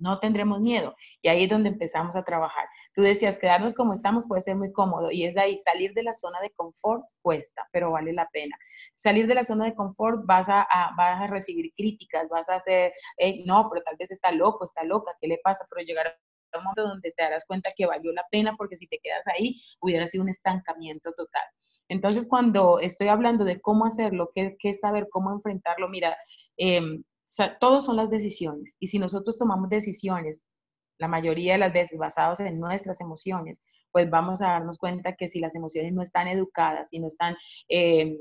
no 0.00 0.18
tendremos 0.18 0.60
miedo. 0.60 0.96
Y 1.22 1.28
ahí 1.28 1.44
es 1.44 1.50
donde 1.50 1.68
empezamos 1.68 2.16
a 2.16 2.24
trabajar. 2.24 2.66
Tú 2.94 3.02
decías, 3.02 3.38
quedarnos 3.38 3.74
como 3.74 3.92
estamos 3.92 4.24
puede 4.26 4.40
ser 4.40 4.56
muy 4.56 4.72
cómodo 4.72 5.10
y 5.10 5.24
es 5.24 5.34
de 5.34 5.42
ahí, 5.42 5.56
salir 5.56 5.94
de 5.94 6.02
la 6.02 6.14
zona 6.14 6.40
de 6.40 6.50
confort 6.50 7.04
cuesta, 7.22 7.68
pero 7.72 7.92
vale 7.92 8.12
la 8.12 8.28
pena. 8.32 8.56
Salir 8.94 9.26
de 9.26 9.34
la 9.34 9.44
zona 9.44 9.66
de 9.66 9.74
confort 9.74 10.22
vas 10.24 10.48
a, 10.48 10.66
vas 10.96 11.20
a 11.20 11.26
recibir 11.26 11.72
críticas, 11.76 12.28
vas 12.28 12.48
a 12.48 12.56
hacer, 12.56 12.92
no, 13.46 13.68
pero 13.70 13.82
tal 13.84 13.96
vez 13.98 14.10
está 14.10 14.32
loco, 14.32 14.64
está 14.64 14.82
loca, 14.84 15.12
¿qué 15.20 15.28
le 15.28 15.38
pasa? 15.42 15.66
Pero 15.70 15.86
llegar 15.86 16.08
a 16.08 16.58
un 16.58 16.64
momento 16.64 16.82
donde 16.82 17.12
te 17.12 17.22
darás 17.22 17.44
cuenta 17.46 17.70
que 17.76 17.86
valió 17.86 18.12
la 18.12 18.24
pena 18.30 18.56
porque 18.56 18.76
si 18.76 18.86
te 18.88 18.98
quedas 19.02 19.22
ahí 19.26 19.62
hubiera 19.80 20.06
sido 20.06 20.24
un 20.24 20.30
estancamiento 20.30 21.12
total. 21.12 21.44
Entonces, 21.88 22.26
cuando 22.28 22.78
estoy 22.78 23.08
hablando 23.08 23.44
de 23.44 23.60
cómo 23.60 23.84
hacerlo, 23.84 24.30
qué, 24.32 24.56
qué 24.60 24.74
saber, 24.74 25.08
cómo 25.10 25.32
enfrentarlo, 25.32 25.88
mira, 25.88 26.16
eh, 26.56 26.80
todos 27.58 27.84
son 27.84 27.96
las 27.96 28.10
decisiones. 28.10 28.76
Y 28.78 28.88
si 28.88 28.98
nosotros 28.98 29.38
tomamos 29.38 29.68
decisiones, 29.68 30.44
la 30.98 31.08
mayoría 31.08 31.54
de 31.54 31.58
las 31.58 31.72
veces 31.72 31.98
basados 31.98 32.40
en 32.40 32.60
nuestras 32.60 33.00
emociones, 33.00 33.62
pues 33.90 34.08
vamos 34.10 34.42
a 34.42 34.48
darnos 34.48 34.78
cuenta 34.78 35.16
que 35.16 35.28
si 35.28 35.40
las 35.40 35.54
emociones 35.54 35.92
no 35.92 36.02
están 36.02 36.28
educadas 36.28 36.88
y 36.92 37.00
no 37.00 37.06
están 37.06 37.36
eh, 37.68 38.16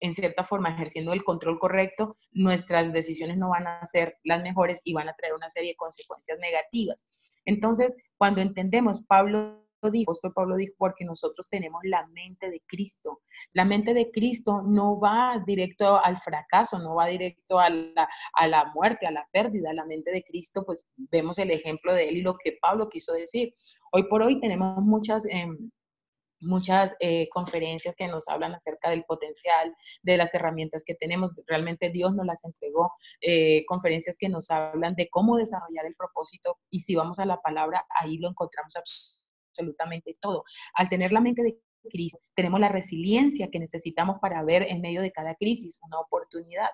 en 0.00 0.12
cierta 0.14 0.44
forma 0.44 0.70
ejerciendo 0.70 1.12
el 1.12 1.24
control 1.24 1.58
correcto, 1.58 2.16
nuestras 2.32 2.92
decisiones 2.92 3.36
no 3.36 3.50
van 3.50 3.66
a 3.66 3.84
ser 3.84 4.16
las 4.24 4.42
mejores 4.42 4.80
y 4.84 4.94
van 4.94 5.08
a 5.08 5.14
traer 5.14 5.34
una 5.34 5.50
serie 5.50 5.70
de 5.70 5.76
consecuencias 5.76 6.38
negativas. 6.38 7.04
Entonces, 7.44 7.96
cuando 8.16 8.40
entendemos, 8.40 9.04
Pablo 9.06 9.59
dijo, 9.88 10.12
Pablo 10.34 10.56
dijo, 10.56 10.74
porque 10.76 11.04
nosotros 11.04 11.48
tenemos 11.48 11.80
la 11.84 12.06
mente 12.08 12.50
de 12.50 12.60
Cristo. 12.66 13.22
La 13.52 13.64
mente 13.64 13.94
de 13.94 14.10
Cristo 14.10 14.62
no 14.66 15.00
va 15.00 15.42
directo 15.46 16.02
al 16.04 16.18
fracaso, 16.18 16.78
no 16.78 16.96
va 16.96 17.06
directo 17.06 17.58
a 17.58 17.70
la, 17.70 18.08
a 18.34 18.46
la 18.46 18.70
muerte, 18.74 19.06
a 19.06 19.10
la 19.10 19.26
pérdida. 19.32 19.72
La 19.72 19.86
mente 19.86 20.10
de 20.10 20.22
Cristo, 20.24 20.64
pues 20.66 20.86
vemos 20.96 21.38
el 21.38 21.50
ejemplo 21.50 21.94
de 21.94 22.08
él 22.08 22.16
y 22.18 22.22
lo 22.22 22.36
que 22.36 22.58
Pablo 22.60 22.88
quiso 22.88 23.12
decir. 23.12 23.54
Hoy 23.92 24.08
por 24.08 24.22
hoy 24.22 24.40
tenemos 24.40 24.82
muchas... 24.82 25.26
Em, 25.26 25.70
muchas 26.40 26.96
eh, 27.00 27.28
conferencias 27.28 27.94
que 27.94 28.08
nos 28.08 28.28
hablan 28.28 28.54
acerca 28.54 28.90
del 28.90 29.04
potencial, 29.04 29.74
de 30.02 30.16
las 30.16 30.34
herramientas 30.34 30.84
que 30.84 30.94
tenemos. 30.94 31.32
Realmente 31.46 31.90
Dios 31.90 32.14
nos 32.14 32.26
las 32.26 32.44
entregó, 32.44 32.92
eh, 33.20 33.64
conferencias 33.66 34.16
que 34.18 34.28
nos 34.28 34.50
hablan 34.50 34.94
de 34.94 35.08
cómo 35.10 35.36
desarrollar 35.36 35.86
el 35.86 35.94
propósito 35.96 36.58
y 36.70 36.80
si 36.80 36.94
vamos 36.94 37.18
a 37.18 37.26
la 37.26 37.40
palabra, 37.40 37.86
ahí 37.90 38.18
lo 38.18 38.28
encontramos 38.28 38.74
absolutamente 38.76 39.19
todo. 40.20 40.44
Al 40.74 40.88
tener 40.88 41.12
la 41.12 41.20
mente 41.20 41.42
de 41.42 41.58
crisis, 41.88 42.18
tenemos 42.34 42.60
la 42.60 42.68
resiliencia 42.68 43.48
que 43.50 43.58
necesitamos 43.58 44.18
para 44.20 44.42
ver 44.44 44.62
en 44.62 44.80
medio 44.80 45.02
de 45.02 45.12
cada 45.12 45.34
crisis 45.34 45.78
una 45.82 45.98
oportunidad. 45.98 46.68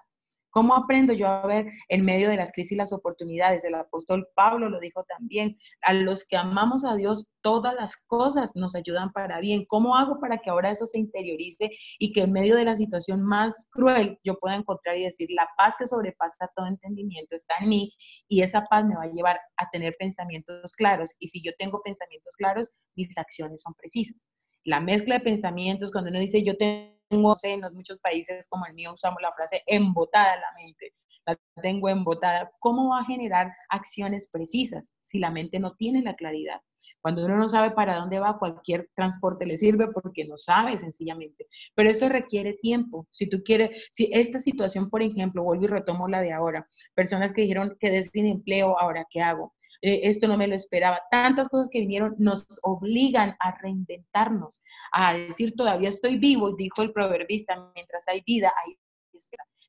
¿Cómo 0.56 0.75
aprendo 0.75 1.12
yo 1.12 1.28
a 1.28 1.46
ver 1.46 1.70
en 1.90 2.02
medio 2.02 2.30
de 2.30 2.36
las 2.36 2.50
crisis 2.50 2.78
las 2.78 2.90
oportunidades? 2.90 3.62
El 3.66 3.75
apóstol 3.75 4.26
Pablo 4.34 4.70
lo 4.70 4.80
dijo 4.80 5.04
también. 5.04 5.58
A 5.82 5.92
los 5.92 6.26
que 6.26 6.38
amamos 6.38 6.82
a 6.86 6.96
Dios, 6.96 7.26
todas 7.42 7.75
las 7.75 7.98
cosas 8.06 8.52
nos 8.54 8.75
ayudan 8.75 9.12
para 9.12 9.38
bien. 9.40 9.66
¿Cómo 9.68 9.96
hago 9.96 10.18
para 10.18 10.38
que 10.38 10.48
ahora 10.48 10.70
eso 10.70 10.86
se 10.86 10.98
interiorice 10.98 11.68
y 11.98 12.10
que 12.14 12.22
en 12.22 12.32
medio 12.32 12.56
de 12.56 12.64
la 12.64 12.75
situación 12.75 13.22
más 13.22 13.68
cruel 13.70 14.18
yo 14.25 14.38
pueda 14.38 14.56
encontrar 14.56 14.96
y 14.96 15.02
decir, 15.02 15.28
la 15.30 15.46
paz 15.58 15.75
que 15.78 15.84
sobrepasa 15.84 16.50
todo 16.56 16.64
entendimiento 16.68 17.36
está 17.36 17.56
en 17.60 17.68
mí 17.68 17.92
y 18.26 18.40
esa 18.40 18.62
paz 18.62 18.82
me 18.86 18.96
va 18.96 19.02
a 19.02 19.12
llevar 19.12 19.38
a 19.58 19.68
tener 19.68 19.94
pensamientos 19.98 20.72
claros? 20.72 21.14
Y 21.18 21.28
si 21.28 21.42
yo 21.42 21.52
tengo 21.58 21.82
pensamientos 21.84 22.34
claros, 22.34 22.72
mis 22.94 23.18
acciones 23.18 23.60
son 23.60 23.75
precisas. 23.75 24.18
La 24.64 24.80
mezcla 24.80 25.16
de 25.16 25.20
pensamientos, 25.20 25.92
cuando 25.92 26.08
uno 26.08 26.18
dice 26.18 26.42
yo 26.42 26.56
tengo 26.56 26.96
tengo, 27.08 27.34
en 27.44 27.75
muchos 27.75 27.98
países 27.98 28.46
como 28.48 28.66
el 28.66 28.75
mío 28.75 28.92
usamos 28.94 29.20
la 29.22 29.32
frase 29.32 29.62
embotada 29.66 30.36
la 30.36 30.52
mente, 30.56 30.92
la 31.26 31.38
tengo 31.62 31.88
embotada. 31.88 32.50
¿Cómo 32.58 32.90
va 32.90 33.00
a 33.00 33.04
generar 33.04 33.52
acciones 33.68 34.28
precisas 34.28 34.92
si 35.00 35.18
la 35.18 35.30
mente 35.30 35.58
no 35.58 35.75
tiene 35.75 36.02
la 36.02 36.14
claridad? 36.14 36.60
Cuando 37.06 37.25
uno 37.25 37.36
no 37.36 37.46
sabe 37.46 37.70
para 37.70 37.94
dónde 37.94 38.18
va, 38.18 38.36
cualquier 38.36 38.90
transporte 38.92 39.46
le 39.46 39.56
sirve 39.56 39.92
porque 39.92 40.25
no 40.25 40.36
sabe 40.36 40.76
sencillamente. 40.76 41.46
Pero 41.75 41.88
eso 41.88 42.08
requiere 42.08 42.54
tiempo. 42.54 43.06
Si 43.12 43.28
tú 43.28 43.44
quieres, 43.44 43.88
si 43.92 44.10
esta 44.12 44.40
situación, 44.40 44.90
por 44.90 45.02
ejemplo, 45.02 45.44
vuelvo 45.44 45.64
y 45.66 45.68
retomo 45.68 46.08
la 46.08 46.20
de 46.20 46.32
ahora, 46.32 46.68
personas 46.94 47.32
que 47.32 47.42
dijeron 47.42 47.76
que 47.78 48.02
sin 48.02 48.26
empleo, 48.26 48.76
ahora 48.80 49.06
qué 49.08 49.20
hago? 49.20 49.54
Eh, 49.83 50.00
esto 50.04 50.28
no 50.28 50.37
me 50.37 50.47
lo 50.47 50.54
esperaba. 50.54 51.00
Tantas 51.11 51.49
cosas 51.49 51.68
que 51.71 51.80
vinieron 51.80 52.14
nos 52.18 52.47
obligan 52.62 53.37
a 53.40 53.56
reinventarnos, 53.61 54.62
a 54.92 55.14
decir, 55.14 55.54
todavía 55.54 55.88
estoy 55.88 56.16
vivo, 56.16 56.54
dijo 56.54 56.83
el 56.83 56.92
proverbista, 56.92 57.71
mientras 57.75 58.06
hay 58.09 58.23
vida, 58.26 58.52
hay 58.64 58.75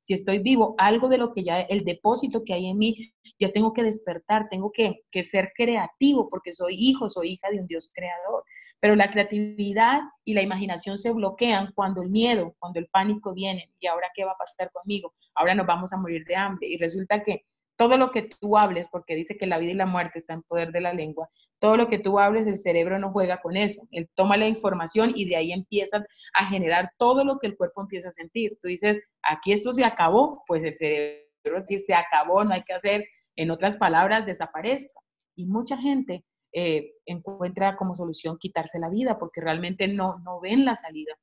Si 0.02 0.14
estoy 0.14 0.40
vivo, 0.40 0.76
algo 0.78 1.10
de 1.10 1.18
lo 1.18 1.34
que 1.34 1.44
ya, 1.44 1.62
el 1.62 1.84
depósito 1.84 2.44
que 2.46 2.54
hay 2.54 2.68
en 2.68 2.78
mí, 2.78 3.14
ya 3.40 3.52
tengo 3.52 3.74
que 3.74 3.84
despertar, 3.84 4.48
tengo 4.50 4.72
que, 4.72 5.04
que 5.12 5.24
ser 5.24 5.52
creativo 5.56 6.28
porque 6.30 6.54
soy 6.54 6.76
hijo, 6.78 7.08
soy 7.08 7.34
hija 7.34 7.50
de 7.52 7.60
un 7.60 7.68
Dios 7.68 7.92
creador. 7.94 8.44
Pero 8.80 8.96
la 8.96 9.12
creatividad 9.12 10.02
y 10.24 10.34
la 10.34 10.42
imaginación 10.42 10.98
se 10.98 11.12
bloquean 11.12 11.72
cuando 11.74 12.02
el 12.02 12.10
miedo, 12.10 12.56
cuando 12.60 12.80
el 12.80 12.88
pánico 12.88 13.34
viene. 13.34 13.72
¿Y 13.80 13.88
ahora 13.88 14.08
qué 14.16 14.24
va 14.24 14.32
a 14.32 14.38
pasar 14.38 14.72
conmigo? 14.72 15.14
Ahora 15.36 15.56
nos 15.56 15.68
vamos 15.68 15.94
a 15.94 15.98
morir 15.98 16.26
de 16.26 16.36
hambre. 16.36 16.68
Y 16.68 16.78
resulta 16.78 17.24
que 17.24 17.46
todo 17.78 17.98
lo 17.98 18.12
que 18.12 18.24
tú 18.24 18.58
hables, 18.58 18.90
porque 18.90 19.16
dice 19.16 19.38
que 19.38 19.48
la 19.48 19.60
vida 19.60 19.72
y 19.72 19.76
la 19.76 19.86
muerte 19.86 20.20
están 20.20 20.38
en 20.38 20.44
poder 20.44 20.72
de 20.72 20.82
la 20.82 20.94
lengua, 20.94 21.30
todo 21.60 21.78
lo 21.78 21.88
que 21.88 22.00
tú 22.00 22.20
hables, 22.20 22.46
el 22.48 22.56
cerebro 22.56 23.00
no 23.00 23.12
juega 23.12 23.42
con 23.42 23.56
eso. 23.56 23.88
Él 23.92 24.10
toma 24.16 24.38
la 24.38 24.48
información 24.48 25.14
y 25.16 25.26
de 25.26 25.38
ahí 25.38 25.52
empiezan 25.52 26.06
a 26.34 26.46
generar 26.46 26.92
todo 26.98 27.24
lo 27.24 27.40
que 27.40 27.48
el 27.48 27.58
cuerpo 27.58 27.82
empieza 27.82 28.10
a 28.10 28.12
sentir. 28.12 28.58
Tú 28.62 28.68
dices, 28.68 29.00
aquí 29.24 29.54
esto 29.54 29.72
se 29.72 29.86
acabó, 29.86 30.44
pues 30.48 30.64
el 30.64 30.76
cerebro 30.76 31.64
dice, 31.68 31.86
se 31.86 31.94
acabó, 31.94 32.44
no 32.44 32.54
hay 32.54 32.64
que 32.64 32.74
hacer, 32.74 33.06
en 33.36 33.52
otras 33.52 33.78
palabras, 33.78 34.26
desaparezca. 34.26 35.00
Y 35.36 35.46
mucha 35.46 35.78
gente 35.78 36.26
eh, 36.54 36.94
encuentra 37.06 37.76
como 37.76 37.96
solución 37.96 38.38
quitarse 38.40 38.80
la 38.80 38.90
vida 38.90 39.20
porque 39.20 39.42
realmente 39.42 39.88
no, 39.88 40.20
no 40.20 40.40
ven 40.40 40.66
la 40.66 40.76
salida. 40.76 41.14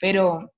Pero 0.00 0.52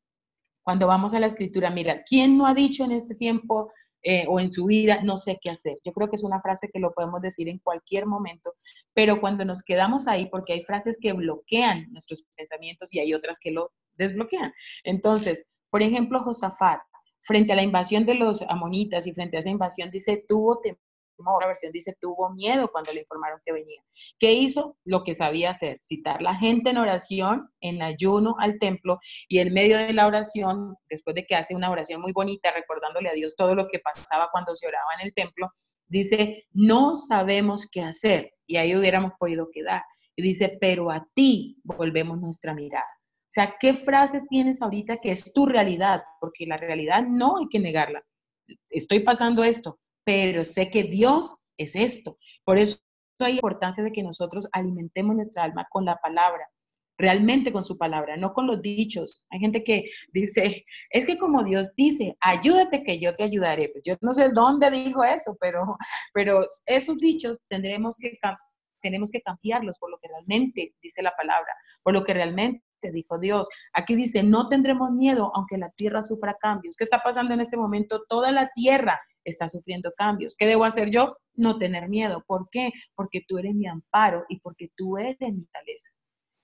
cuando 0.62 0.86
vamos 0.86 1.14
a 1.14 1.20
la 1.20 1.26
escritura, 1.26 1.70
mira, 1.70 2.02
¿quién 2.04 2.36
no 2.36 2.46
ha 2.46 2.54
dicho 2.54 2.84
en 2.84 2.92
este 2.92 3.14
tiempo, 3.14 3.72
eh, 4.02 4.24
o 4.28 4.40
en 4.40 4.52
su 4.52 4.66
vida, 4.66 5.02
no 5.02 5.16
sé 5.16 5.38
qué 5.40 5.50
hacer. 5.50 5.78
Yo 5.84 5.92
creo 5.92 6.08
que 6.08 6.16
es 6.16 6.24
una 6.24 6.40
frase 6.40 6.68
que 6.72 6.78
lo 6.78 6.92
podemos 6.92 7.20
decir 7.20 7.48
en 7.48 7.58
cualquier 7.58 8.06
momento, 8.06 8.54
pero 8.94 9.20
cuando 9.20 9.44
nos 9.44 9.62
quedamos 9.62 10.08
ahí, 10.08 10.26
porque 10.26 10.52
hay 10.52 10.62
frases 10.62 10.98
que 11.00 11.12
bloquean 11.12 11.90
nuestros 11.90 12.24
pensamientos 12.36 12.92
y 12.92 13.00
hay 13.00 13.14
otras 13.14 13.38
que 13.38 13.50
lo 13.50 13.72
desbloquean. 13.94 14.52
Entonces, 14.84 15.46
por 15.70 15.82
ejemplo, 15.82 16.22
Josafat, 16.22 16.80
frente 17.20 17.52
a 17.52 17.56
la 17.56 17.62
invasión 17.62 18.06
de 18.06 18.14
los 18.14 18.42
amonitas 18.42 19.06
y 19.06 19.12
frente 19.12 19.36
a 19.36 19.40
esa 19.40 19.50
invasión, 19.50 19.90
dice, 19.90 20.24
tuvo 20.26 20.60
temor 20.60 20.78
otra 21.26 21.46
versión 21.48 21.72
dice, 21.72 21.96
tuvo 22.00 22.30
miedo 22.30 22.70
cuando 22.70 22.92
le 22.92 23.00
informaron 23.00 23.40
que 23.44 23.52
venía. 23.52 23.82
¿Qué 24.18 24.32
hizo? 24.32 24.76
Lo 24.84 25.02
que 25.02 25.14
sabía 25.14 25.50
hacer, 25.50 25.78
citar 25.80 26.22
la 26.22 26.34
gente 26.34 26.70
en 26.70 26.78
oración, 26.78 27.50
en 27.60 27.82
ayuno 27.82 28.36
al 28.38 28.58
templo 28.58 28.98
y 29.28 29.38
en 29.40 29.52
medio 29.52 29.78
de 29.78 29.92
la 29.92 30.06
oración, 30.06 30.76
después 30.88 31.14
de 31.14 31.24
que 31.24 31.34
hace 31.34 31.54
una 31.54 31.70
oración 31.70 32.00
muy 32.00 32.12
bonita, 32.12 32.50
recordándole 32.52 33.08
a 33.08 33.14
Dios 33.14 33.34
todo 33.36 33.54
lo 33.54 33.68
que 33.68 33.78
pasaba 33.78 34.28
cuando 34.30 34.54
se 34.54 34.66
oraba 34.66 34.94
en 34.98 35.06
el 35.06 35.14
templo, 35.14 35.50
dice, 35.88 36.46
no 36.52 36.96
sabemos 36.96 37.68
qué 37.70 37.82
hacer. 37.82 38.32
Y 38.46 38.56
ahí 38.56 38.76
hubiéramos 38.76 39.12
podido 39.18 39.48
quedar. 39.52 39.82
Y 40.16 40.22
dice, 40.22 40.56
pero 40.60 40.90
a 40.90 41.06
ti 41.14 41.58
volvemos 41.64 42.20
nuestra 42.20 42.54
mirada. 42.54 42.88
O 43.28 43.30
sea, 43.30 43.56
¿qué 43.60 43.74
frase 43.74 44.22
tienes 44.28 44.62
ahorita 44.62 44.98
que 45.00 45.12
es 45.12 45.32
tu 45.32 45.46
realidad? 45.46 46.02
Porque 46.20 46.46
la 46.46 46.56
realidad 46.56 47.04
no 47.06 47.38
hay 47.38 47.48
que 47.48 47.58
negarla. 47.58 48.02
Estoy 48.70 49.00
pasando 49.00 49.44
esto, 49.44 49.78
pero 50.08 50.42
sé 50.42 50.70
que 50.70 50.84
Dios 50.84 51.36
es 51.58 51.76
esto. 51.76 52.16
Por 52.42 52.56
eso 52.56 52.78
hay 53.18 53.34
importancia 53.34 53.84
de 53.84 53.92
que 53.92 54.02
nosotros 54.02 54.48
alimentemos 54.52 55.14
nuestra 55.14 55.42
alma 55.42 55.66
con 55.70 55.84
la 55.84 55.96
palabra, 55.96 56.48
realmente 56.96 57.52
con 57.52 57.62
su 57.62 57.76
palabra, 57.76 58.16
no 58.16 58.32
con 58.32 58.46
los 58.46 58.62
dichos. 58.62 59.26
Hay 59.28 59.38
gente 59.38 59.62
que 59.62 59.90
dice, 60.14 60.64
es 60.88 61.04
que 61.04 61.18
como 61.18 61.44
Dios 61.44 61.74
dice, 61.76 62.16
ayúdate 62.20 62.84
que 62.84 62.98
yo 62.98 63.14
te 63.14 63.24
ayudaré. 63.24 63.68
Pues 63.68 63.84
yo 63.84 63.96
no 64.00 64.14
sé 64.14 64.30
dónde 64.30 64.70
dijo 64.70 65.04
eso, 65.04 65.36
pero, 65.38 65.76
pero 66.14 66.42
esos 66.64 66.96
dichos 66.96 67.36
tendremos 67.46 67.94
que, 67.98 68.18
tenemos 68.80 69.10
que 69.10 69.20
cambiarlos 69.20 69.78
por 69.78 69.90
lo 69.90 69.98
que 69.98 70.08
realmente 70.08 70.74
dice 70.80 71.02
la 71.02 71.14
palabra, 71.16 71.52
por 71.82 71.92
lo 71.92 72.02
que 72.02 72.14
realmente 72.14 72.62
dijo 72.94 73.18
Dios. 73.18 73.46
Aquí 73.74 73.94
dice, 73.94 74.22
no 74.22 74.48
tendremos 74.48 74.90
miedo 74.90 75.30
aunque 75.34 75.58
la 75.58 75.68
tierra 75.72 76.00
sufra 76.00 76.38
cambios. 76.40 76.78
¿Qué 76.78 76.84
está 76.84 77.02
pasando 77.02 77.34
en 77.34 77.40
este 77.40 77.58
momento? 77.58 78.04
Toda 78.08 78.32
la 78.32 78.48
tierra 78.54 78.98
está 79.28 79.48
sufriendo 79.48 79.92
cambios. 79.96 80.36
¿Qué 80.36 80.46
debo 80.46 80.64
hacer 80.64 80.90
yo? 80.90 81.16
No 81.34 81.58
tener 81.58 81.88
miedo. 81.88 82.24
¿Por 82.26 82.48
qué? 82.50 82.70
Porque 82.94 83.22
tú 83.26 83.38
eres 83.38 83.54
mi 83.54 83.66
amparo 83.66 84.24
y 84.28 84.40
porque 84.40 84.70
tú 84.76 84.98
eres 84.98 85.16
mi 85.20 85.46
taleza. 85.46 85.90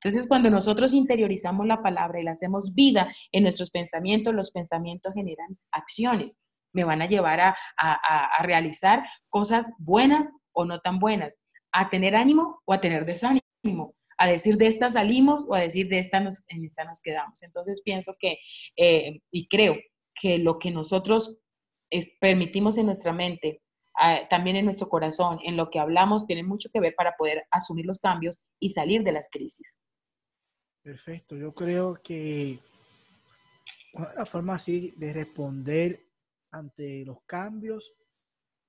Entonces, 0.02 0.28
cuando 0.28 0.50
nosotros 0.50 0.92
interiorizamos 0.92 1.66
la 1.66 1.82
palabra 1.82 2.20
y 2.20 2.24
la 2.24 2.32
hacemos 2.32 2.74
vida 2.74 3.14
en 3.32 3.42
nuestros 3.42 3.70
pensamientos, 3.70 4.34
los 4.34 4.50
pensamientos 4.50 5.14
generan 5.14 5.58
acciones. 5.72 6.38
Me 6.74 6.84
van 6.84 7.00
a 7.00 7.06
llevar 7.06 7.40
a, 7.40 7.56
a 7.76 8.42
realizar 8.42 9.04
cosas 9.30 9.70
buenas 9.78 10.30
o 10.52 10.64
no 10.64 10.80
tan 10.80 10.98
buenas, 10.98 11.36
a 11.72 11.90
tener 11.90 12.14
ánimo 12.16 12.60
o 12.64 12.72
a 12.72 12.80
tener 12.80 13.04
desánimo, 13.04 13.94
a 14.16 14.26
decir 14.26 14.56
de 14.56 14.68
esta 14.68 14.88
salimos 14.88 15.44
o 15.48 15.54
a 15.54 15.60
decir 15.60 15.88
de 15.88 15.98
esta 15.98 16.20
nos, 16.20 16.44
en 16.48 16.64
esta 16.64 16.84
nos 16.84 17.00
quedamos. 17.00 17.42
Entonces, 17.42 17.82
pienso 17.82 18.16
que, 18.18 18.38
eh, 18.76 19.20
y 19.30 19.48
creo 19.48 19.76
que 20.14 20.38
lo 20.38 20.58
que 20.58 20.70
nosotros 20.70 21.36
permitimos 22.20 22.76
en 22.78 22.86
nuestra 22.86 23.12
mente, 23.12 23.62
también 24.28 24.56
en 24.56 24.64
nuestro 24.64 24.88
corazón, 24.88 25.38
en 25.44 25.56
lo 25.56 25.70
que 25.70 25.78
hablamos, 25.78 26.26
tiene 26.26 26.42
mucho 26.42 26.68
que 26.72 26.80
ver 26.80 26.94
para 26.96 27.14
poder 27.16 27.44
asumir 27.50 27.86
los 27.86 27.98
cambios 27.98 28.44
y 28.58 28.70
salir 28.70 29.02
de 29.02 29.12
las 29.12 29.28
crisis. 29.30 29.78
Perfecto, 30.82 31.36
yo 31.36 31.54
creo 31.54 32.00
que 32.02 32.58
una 33.94 34.26
forma 34.26 34.54
así 34.54 34.92
de 34.96 35.12
responder 35.12 36.00
ante 36.50 37.04
los 37.04 37.22
cambios, 37.24 37.94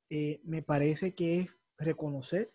eh, 0.10 0.39
me 0.43 0.62
parece 0.62 1.13
que 1.13 1.41
es 1.41 1.50
reconocer, 1.77 2.53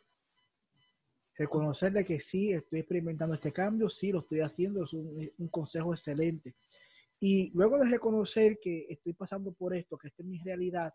reconocer 1.37 1.93
de 1.93 2.05
que 2.05 2.21
sí, 2.21 2.53
estoy 2.53 2.81
experimentando 2.81 3.35
este 3.35 3.53
cambio, 3.53 3.89
sí, 3.91 4.13
lo 4.13 4.21
estoy 4.21 4.41
haciendo, 4.41 4.85
es 4.85 4.93
un 4.93 5.49
consejo 5.49 5.93
excelente. 5.93 6.55
Y 7.21 7.51
luego 7.51 7.79
de 7.79 7.89
reconocer 7.89 8.59
que 8.59 8.87
estoy 8.89 9.13
pasando 9.13 9.53
por 9.53 9.75
esto, 9.75 9.99
que 9.99 10.09
esta 10.09 10.23
es 10.23 10.29
mi 10.29 10.39
realidad, 10.39 10.93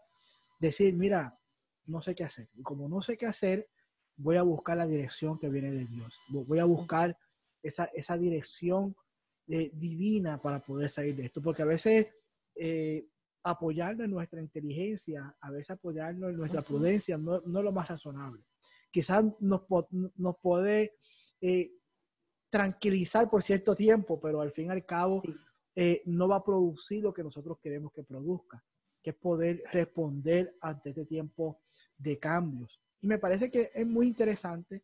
decir, 0.59 0.95
mira, 0.95 1.37
no 1.85 2.01
sé 2.01 2.15
qué 2.15 2.23
hacer. 2.23 2.49
Y 2.55 2.63
como 2.63 2.89
no 2.89 3.01
sé 3.01 3.15
qué 3.15 3.27
hacer, 3.27 3.69
voy 4.17 4.37
a 4.37 4.41
buscar 4.41 4.77
la 4.77 4.87
dirección 4.87 5.37
que 5.37 5.49
viene 5.49 5.71
de 5.71 5.85
Dios. 5.85 6.19
Voy 6.29 6.59
a 6.59 6.65
buscar 6.65 7.15
esa, 7.61 7.85
esa 7.93 8.17
dirección 8.17 8.95
eh, 9.47 9.69
divina 9.73 10.41
para 10.41 10.59
poder 10.59 10.89
salir 10.89 11.15
de 11.15 11.25
esto. 11.25 11.41
Porque 11.41 11.61
a 11.61 11.65
veces 11.65 12.07
eh, 12.55 13.07
apoyarnos 13.43 14.05
en 14.05 14.11
nuestra 14.11 14.41
inteligencia, 14.41 15.35
a 15.39 15.51
veces 15.51 15.71
apoyarnos 15.71 16.31
en 16.31 16.37
nuestra 16.37 16.63
prudencia, 16.63 17.17
no, 17.17 17.41
no 17.45 17.59
es 17.59 17.65
lo 17.65 17.71
más 17.71 17.87
razonable. 17.87 18.43
Quizás 18.89 19.23
nos, 19.39 19.61
nos 19.91 20.37
puede 20.41 20.95
eh, 21.41 21.71
tranquilizar 22.49 23.29
por 23.29 23.43
cierto 23.43 23.75
tiempo, 23.75 24.19
pero 24.19 24.41
al 24.41 24.51
fin 24.51 24.67
y 24.67 24.69
al 24.69 24.85
cabo 24.85 25.21
eh, 25.77 26.01
no 26.05 26.29
va 26.29 26.37
a 26.37 26.43
producir 26.43 27.03
lo 27.03 27.13
que 27.13 27.23
nosotros 27.23 27.57
queremos 27.59 27.91
que 27.91 28.03
produzca, 28.03 28.63
que 29.03 29.09
es 29.09 29.15
poder 29.15 29.61
responder 29.73 30.55
ante 30.61 30.89
este 30.91 31.05
tiempo 31.05 31.59
de 31.97 32.17
cambios. 32.17 32.79
Y 33.01 33.07
me 33.07 33.17
parece 33.17 33.51
que 33.51 33.71
es 33.73 33.85
muy 33.85 34.07
interesante 34.07 34.83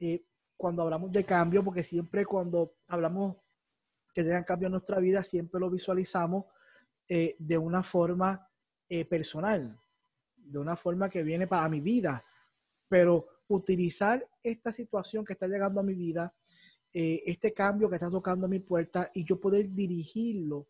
eh, 0.00 0.24
cuando 0.56 0.82
hablamos 0.82 1.12
de 1.12 1.24
cambio, 1.24 1.62
porque 1.62 1.84
siempre 1.84 2.26
cuando 2.26 2.74
hablamos 2.88 3.36
que 4.12 4.24
llegan 4.24 4.42
cambios 4.42 4.68
en 4.68 4.72
nuestra 4.72 4.98
vida, 4.98 5.22
siempre 5.22 5.60
lo 5.60 5.70
visualizamos 5.70 6.46
eh, 7.08 7.36
de 7.38 7.58
una 7.58 7.82
forma 7.82 8.48
personal, 9.08 9.76
de 10.36 10.58
una 10.60 10.76
forma 10.76 11.10
que 11.10 11.24
viene 11.24 11.48
para 11.48 11.68
mi 11.68 11.80
vida. 11.80 12.24
Pero 12.88 13.26
utilizar 13.48 14.24
esta 14.42 14.70
situación 14.70 15.24
que 15.24 15.32
está 15.32 15.48
llegando 15.48 15.80
a 15.80 15.82
mi 15.82 15.94
vida, 15.94 16.32
eh, 16.98 17.22
este 17.26 17.52
cambio 17.52 17.90
que 17.90 17.96
está 17.96 18.08
tocando 18.08 18.46
a 18.46 18.48
mi 18.48 18.58
puerta 18.58 19.10
y 19.12 19.22
yo 19.22 19.38
poder 19.38 19.70
dirigirlo 19.70 20.66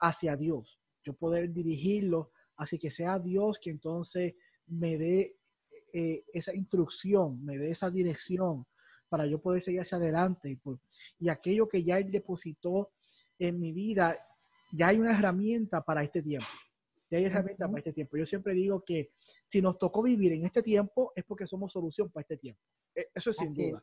hacia 0.00 0.36
Dios, 0.36 0.78
yo 1.02 1.14
poder 1.14 1.50
dirigirlo 1.50 2.30
así 2.56 2.78
que 2.78 2.90
sea 2.90 3.18
Dios 3.18 3.58
que 3.58 3.70
entonces 3.70 4.34
me 4.66 4.98
dé 4.98 5.38
eh, 5.94 6.24
esa 6.34 6.54
instrucción, 6.54 7.42
me 7.42 7.56
dé 7.56 7.70
esa 7.70 7.90
dirección 7.90 8.66
para 9.08 9.24
yo 9.24 9.40
poder 9.40 9.62
seguir 9.62 9.80
hacia 9.80 9.96
adelante. 9.96 10.50
Y, 10.50 10.60
y 11.20 11.30
aquello 11.30 11.66
que 11.66 11.82
ya 11.82 11.96
Él 11.96 12.10
depositó 12.10 12.92
en 13.38 13.58
mi 13.58 13.72
vida, 13.72 14.18
ya 14.72 14.88
hay 14.88 14.98
una 14.98 15.16
herramienta 15.18 15.82
para 15.82 16.02
este 16.02 16.20
tiempo. 16.20 16.48
Ya 17.10 17.16
hay 17.16 17.24
herramienta 17.24 17.66
para 17.66 17.78
este 17.78 17.94
tiempo. 17.94 18.18
Yo 18.18 18.26
siempre 18.26 18.52
digo 18.52 18.84
que 18.84 19.12
si 19.46 19.62
nos 19.62 19.78
tocó 19.78 20.02
vivir 20.02 20.32
en 20.32 20.44
este 20.44 20.62
tiempo 20.62 21.14
es 21.16 21.24
porque 21.24 21.46
somos 21.46 21.72
solución 21.72 22.10
para 22.10 22.20
este 22.20 22.36
tiempo. 22.36 22.60
E, 22.94 23.08
eso 23.14 23.30
es 23.30 23.38
sin 23.38 23.54
duda. 23.54 23.82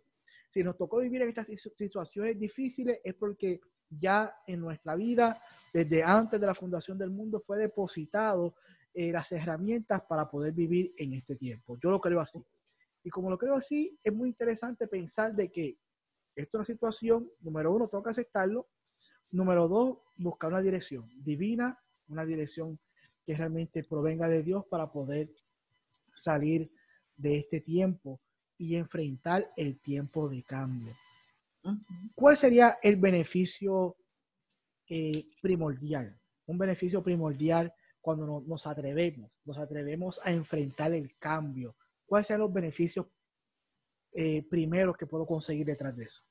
Si 0.51 0.63
nos 0.63 0.77
tocó 0.77 0.98
vivir 0.98 1.22
en 1.22 1.29
estas 1.29 1.48
situaciones 1.48 2.39
difíciles 2.39 3.00
es 3.03 3.13
porque 3.15 3.62
ya 3.89 4.36
en 4.48 4.60
nuestra 4.60 4.96
vida, 4.96 5.41
desde 5.74 6.03
antes 6.03 6.39
de 6.39 6.48
la 6.48 6.56
fundación 6.56 6.98
del 6.98 7.10
mundo, 7.10 7.39
fue 7.39 7.58
depositado 7.58 8.56
eh, 8.94 9.12
las 9.12 9.32
herramientas 9.32 10.01
para 10.08 10.29
poder 10.29 10.53
vivir 10.53 10.94
en 10.98 11.13
este 11.13 11.36
tiempo. 11.36 11.77
Yo 11.82 11.91
lo 11.91 12.01
creo 12.01 12.20
así. 12.20 12.44
Y 13.03 13.10
como 13.10 13.29
lo 13.29 13.38
creo 13.38 13.56
así, 13.56 13.98
es 14.03 14.13
muy 14.13 14.29
interesante 14.29 14.88
pensar 14.88 15.34
de 15.34 15.51
que 15.51 15.77
esto 16.36 16.58
es 16.58 16.60
una 16.60 16.65
situación, 16.65 17.29
número 17.41 17.74
uno, 17.74 17.88
tengo 17.88 18.03
que 18.03 18.12
aceptarlo. 18.12 18.68
Número 19.32 19.68
dos, 19.68 20.00
buscar 20.18 20.51
una 20.51 20.62
dirección 20.62 21.10
divina, 21.24 21.79
una 22.08 22.25
dirección 22.25 22.79
que 23.25 23.36
realmente 23.36 23.84
provenga 23.84 24.27
de 24.27 24.41
Dios 24.41 24.65
para 24.65 24.91
poder 24.91 25.29
salir 26.13 26.72
de 27.15 27.38
este 27.38 27.62
tiempo 27.62 28.20
y 28.60 28.75
enfrentar 28.75 29.51
el 29.56 29.80
tiempo 29.80 30.30
de 30.30 30.44
cambio. 30.44 30.94
¿Cuál 32.13 32.38
sería 32.38 32.78
el 32.84 32.98
beneficio 32.98 33.96
eh, 34.88 35.25
primordial? 35.42 36.20
Un 36.46 36.58
beneficio 36.58 37.01
primordial 37.01 37.74
cuando 38.01 38.44
nos 38.46 38.68
atrevemos, 38.68 39.32
nos 39.46 39.58
atrevemos 39.58 40.20
a 40.24 40.32
enfrentar 40.32 40.94
el 40.94 41.18
cambio. 41.18 41.75
¿Cuáles 42.06 42.28
serían 42.28 42.42
los 42.42 42.54
beneficios 42.54 43.08
eh, 44.13 44.44
primeros 44.50 44.98
que 44.98 45.08
puedo 45.08 45.25
conseguir 45.25 45.66
detrás 45.66 45.96
de 45.96 46.06
eso? 46.06 46.22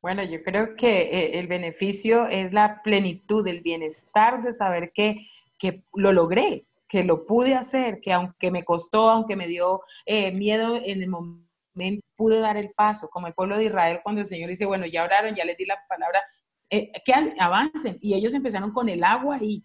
Bueno, 0.00 0.24
yo 0.24 0.42
creo 0.42 0.74
que 0.74 1.02
eh, 1.02 1.38
el 1.38 1.46
beneficio 1.46 2.26
es 2.26 2.52
la 2.52 2.82
plenitud, 2.82 3.46
el 3.46 3.60
bienestar 3.60 4.42
de 4.42 4.52
saber 4.52 4.90
que, 4.92 5.28
que 5.58 5.84
lo 5.94 6.12
logré, 6.12 6.66
que 6.92 7.04
lo 7.04 7.24
pude 7.24 7.54
hacer, 7.54 8.00
que 8.02 8.12
aunque 8.12 8.50
me 8.50 8.66
costó, 8.66 9.08
aunque 9.08 9.34
me 9.34 9.46
dio 9.46 9.80
eh, 10.04 10.30
miedo 10.30 10.76
en 10.76 11.02
el 11.02 11.08
momento, 11.08 12.06
pude 12.16 12.38
dar 12.38 12.58
el 12.58 12.70
paso, 12.72 13.08
como 13.08 13.28
el 13.28 13.32
pueblo 13.32 13.56
de 13.56 13.64
Israel 13.64 14.00
cuando 14.02 14.20
el 14.20 14.26
Señor 14.26 14.50
dice, 14.50 14.66
bueno, 14.66 14.84
ya 14.84 15.02
oraron, 15.02 15.34
ya 15.34 15.46
les 15.46 15.56
di 15.56 15.64
la 15.64 15.78
palabra, 15.88 16.22
que 16.68 17.14
avancen. 17.38 17.96
Y 18.02 18.12
ellos 18.12 18.34
empezaron 18.34 18.72
con 18.72 18.90
el 18.90 19.04
agua 19.04 19.38
y 19.40 19.64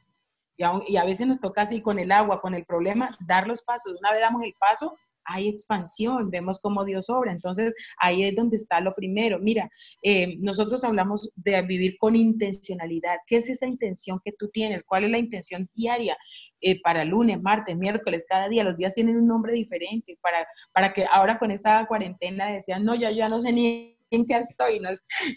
y 0.58 0.98
a, 0.98 1.06
veces 1.06 1.28
nos 1.28 1.40
toca 1.40 1.62
así 1.62 1.82
con 1.82 2.00
el 2.00 2.12
agua, 2.12 2.42
con 2.42 2.56
el 2.56 2.66
problema, 2.66 3.10
dar 3.28 3.48
los 3.48 3.62
pasos. 3.62 3.96
Una 4.00 4.12
vez 4.12 4.22
damos 4.22 4.42
el 4.44 4.56
paso, 4.60 4.98
hay 5.28 5.50
expansión, 5.50 6.32
vemos 6.32 6.60
cómo 6.60 6.86
Dios 6.86 7.10
obra. 7.10 7.32
Entonces, 7.32 7.74
ahí 7.98 8.24
es 8.24 8.36
donde 8.36 8.58
está 8.58 8.80
lo 8.80 8.96
primero. 8.96 9.40
Mira, 9.40 9.70
eh, 10.02 10.38
nosotros 10.40 10.84
hablamos 10.84 11.30
de 11.36 11.62
vivir 11.64 11.98
con 11.98 12.16
intencionalidad. 12.16 13.18
¿Qué 13.28 13.38
es 13.38 13.50
esa 13.50 13.68
intención 13.68 14.22
que 14.24 14.32
tú 14.32 14.50
tienes? 14.50 14.84
¿Cuál 14.84 15.04
es 15.04 15.12
la 15.12 15.20
intención 15.20 15.70
diaria 15.76 16.18
eh, 16.62 16.82
para 16.82 17.04
lunes, 17.04 17.42
martes, 17.42 17.76
miércoles, 17.78 18.26
cada 18.28 18.48
día? 18.48 18.64
Los 18.64 18.78
días 18.78 18.94
tienen 18.94 19.18
un 19.18 19.28
nombre 19.28 19.54
diferente 19.54 20.18
para, 20.22 20.48
para 20.72 20.94
que 20.94 21.06
ahora 21.12 21.38
con 21.38 21.52
esta 21.52 21.86
cuarentena 21.88 22.48
decían, 22.52 22.86
no, 22.86 22.96
ya, 22.96 23.12
ya 23.12 23.28
no 23.28 23.42
sé 23.42 23.52
ni 23.52 23.98
en 24.10 24.26
qué 24.26 24.38
estoy, 24.38 24.80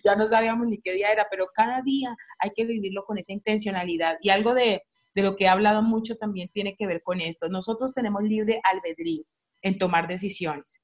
ya 0.04 0.14
no 0.14 0.28
sabíamos 0.28 0.68
ni 0.68 0.80
qué 0.80 0.92
día 0.92 1.10
era, 1.10 1.26
pero 1.28 1.46
cada 1.52 1.82
día 1.82 2.14
hay 2.38 2.50
que 2.54 2.64
vivirlo 2.64 3.02
con 3.04 3.18
esa 3.18 3.32
intencionalidad. 3.32 4.18
Y 4.22 4.30
algo 4.30 4.54
de, 4.54 4.84
de 5.16 5.22
lo 5.22 5.34
que 5.34 5.44
he 5.44 5.48
hablado 5.48 5.82
mucho 5.82 6.14
también 6.14 6.48
tiene 6.52 6.76
que 6.76 6.86
ver 6.86 7.02
con 7.02 7.20
esto. 7.20 7.48
Nosotros 7.48 7.92
tenemos 7.92 8.22
libre 8.22 8.60
albedrío 8.62 9.24
en 9.62 9.78
tomar 9.78 10.08
decisiones. 10.08 10.82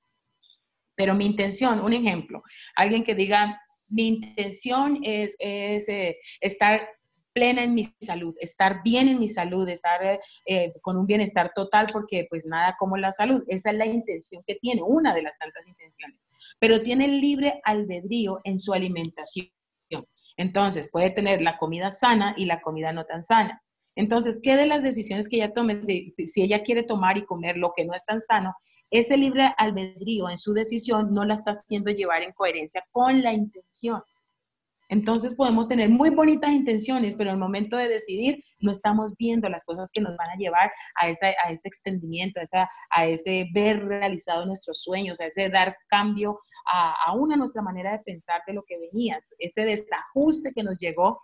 Pero 0.97 1.15
mi 1.15 1.27
intención, 1.27 1.81
un 1.81 1.93
ejemplo, 1.93 2.43
alguien 2.75 3.05
que 3.05 3.15
diga, 3.15 3.61
mi 3.89 4.09
intención 4.09 4.99
es, 5.03 5.37
eh, 5.39 6.19
estar 6.41 6.89
plena 7.33 7.63
en 7.63 7.75
mi 7.75 7.85
salud, 8.01 8.35
estar 8.41 8.81
bien 8.83 9.09
en 9.09 9.19
mi 9.19 9.29
salud, 9.29 9.69
estar 9.69 10.01
eh, 10.47 10.73
con 10.81 10.97
un 10.97 11.07
bienestar 11.07 11.53
total, 11.55 11.87
porque 11.93 12.27
pues 12.31 12.47
nada 12.47 12.75
como 12.79 12.97
la 12.97 13.13
salud. 13.13 13.45
Esa 13.49 13.71
es 13.73 13.77
la 13.77 13.85
intención 13.85 14.43
que 14.47 14.55
tiene, 14.55 14.83
una 14.83 15.13
de 15.13 15.21
las 15.21 15.37
tantas 15.39 15.67
intenciones. 15.67 16.19
Pero 16.59 16.81
tiene 16.83 17.09
libre 17.09 17.61
albedrío 17.65 18.41
en 18.45 18.59
su 18.59 18.73
alimentación. 18.73 19.51
Entonces, 20.39 20.89
puede 20.91 21.11
tener 21.11 21.43
la 21.43 21.59
comida 21.59 21.91
sana 21.91 22.35
y 22.39 22.47
la 22.47 22.61
comida 22.63 22.93
no 22.93 23.05
tan 23.05 23.23
sana. 23.23 23.63
Entonces, 23.97 24.39
¿qué 24.43 24.57
de 24.57 24.67
las 24.67 24.83
decisiones 24.83 25.29
que 25.29 25.37
ella 25.37 25.55
tome, 25.55 25.81
si, 25.83 26.15
ella 26.37 26.63
quiere 26.63 26.83
tomar 26.83 27.17
y 27.17 27.25
comer 27.25 27.57
lo 27.57 27.73
que 27.75 27.87
no 27.87 27.95
es 27.95 28.05
tan 28.05 28.21
sano, 28.21 28.55
ese 28.91 29.17
libre 29.17 29.53
albedrío 29.57 30.29
en 30.29 30.39
su 30.39 30.53
decisión 30.53 31.13
no 31.13 31.25
la 31.25 31.35
está 31.35 31.51
haciendo 31.51 31.91
llevar 31.91 32.23
en 32.23 32.33
coherencia 32.33 32.85
con 32.93 33.23
la 33.23 33.33
intención? 33.33 34.03
Entonces 34.89 35.35
podemos 35.35 35.67
tener 35.67 35.89
muy 35.89 36.11
bonitas 36.11 36.51
intenciones, 36.53 37.17
pero 37.17 37.31
el 37.31 37.39
momento 37.39 37.77
de 37.77 37.89
decidir 37.89 38.45
no 38.61 38.71
estamos 38.71 39.15
viendo 39.19 39.49
las 39.49 39.65
cosas 39.65 39.91
que 39.91 40.01
nos 40.01 40.17
van 40.17 40.31
a 40.31 40.37
llevar 40.37 40.71
a, 41.01 41.07
a 41.07 41.51
ese 41.51 41.69
extendimiento, 41.69 42.39
a, 42.39 42.43
esa, 42.43 42.71
a 42.91 43.07
ese 43.07 43.49
ver 43.53 43.85
realizado 43.85 44.47
nuestros 44.47 44.83
sueños, 44.83 45.21
a 45.21 45.27
ese 45.27 45.49
dar 45.49 45.77
cambio 45.89 46.39
a, 46.71 46.95
a 47.05 47.15
una 47.15 47.35
nuestra 47.35 47.63
manera 47.63 47.93
de 47.93 47.99
pensar 48.01 48.43
de 48.47 48.53
lo 48.53 48.63
que 48.63 48.79
venías, 48.79 49.27
ese 49.39 49.65
desajuste 49.65 50.53
que 50.55 50.63
nos 50.63 50.79
llegó 50.79 51.21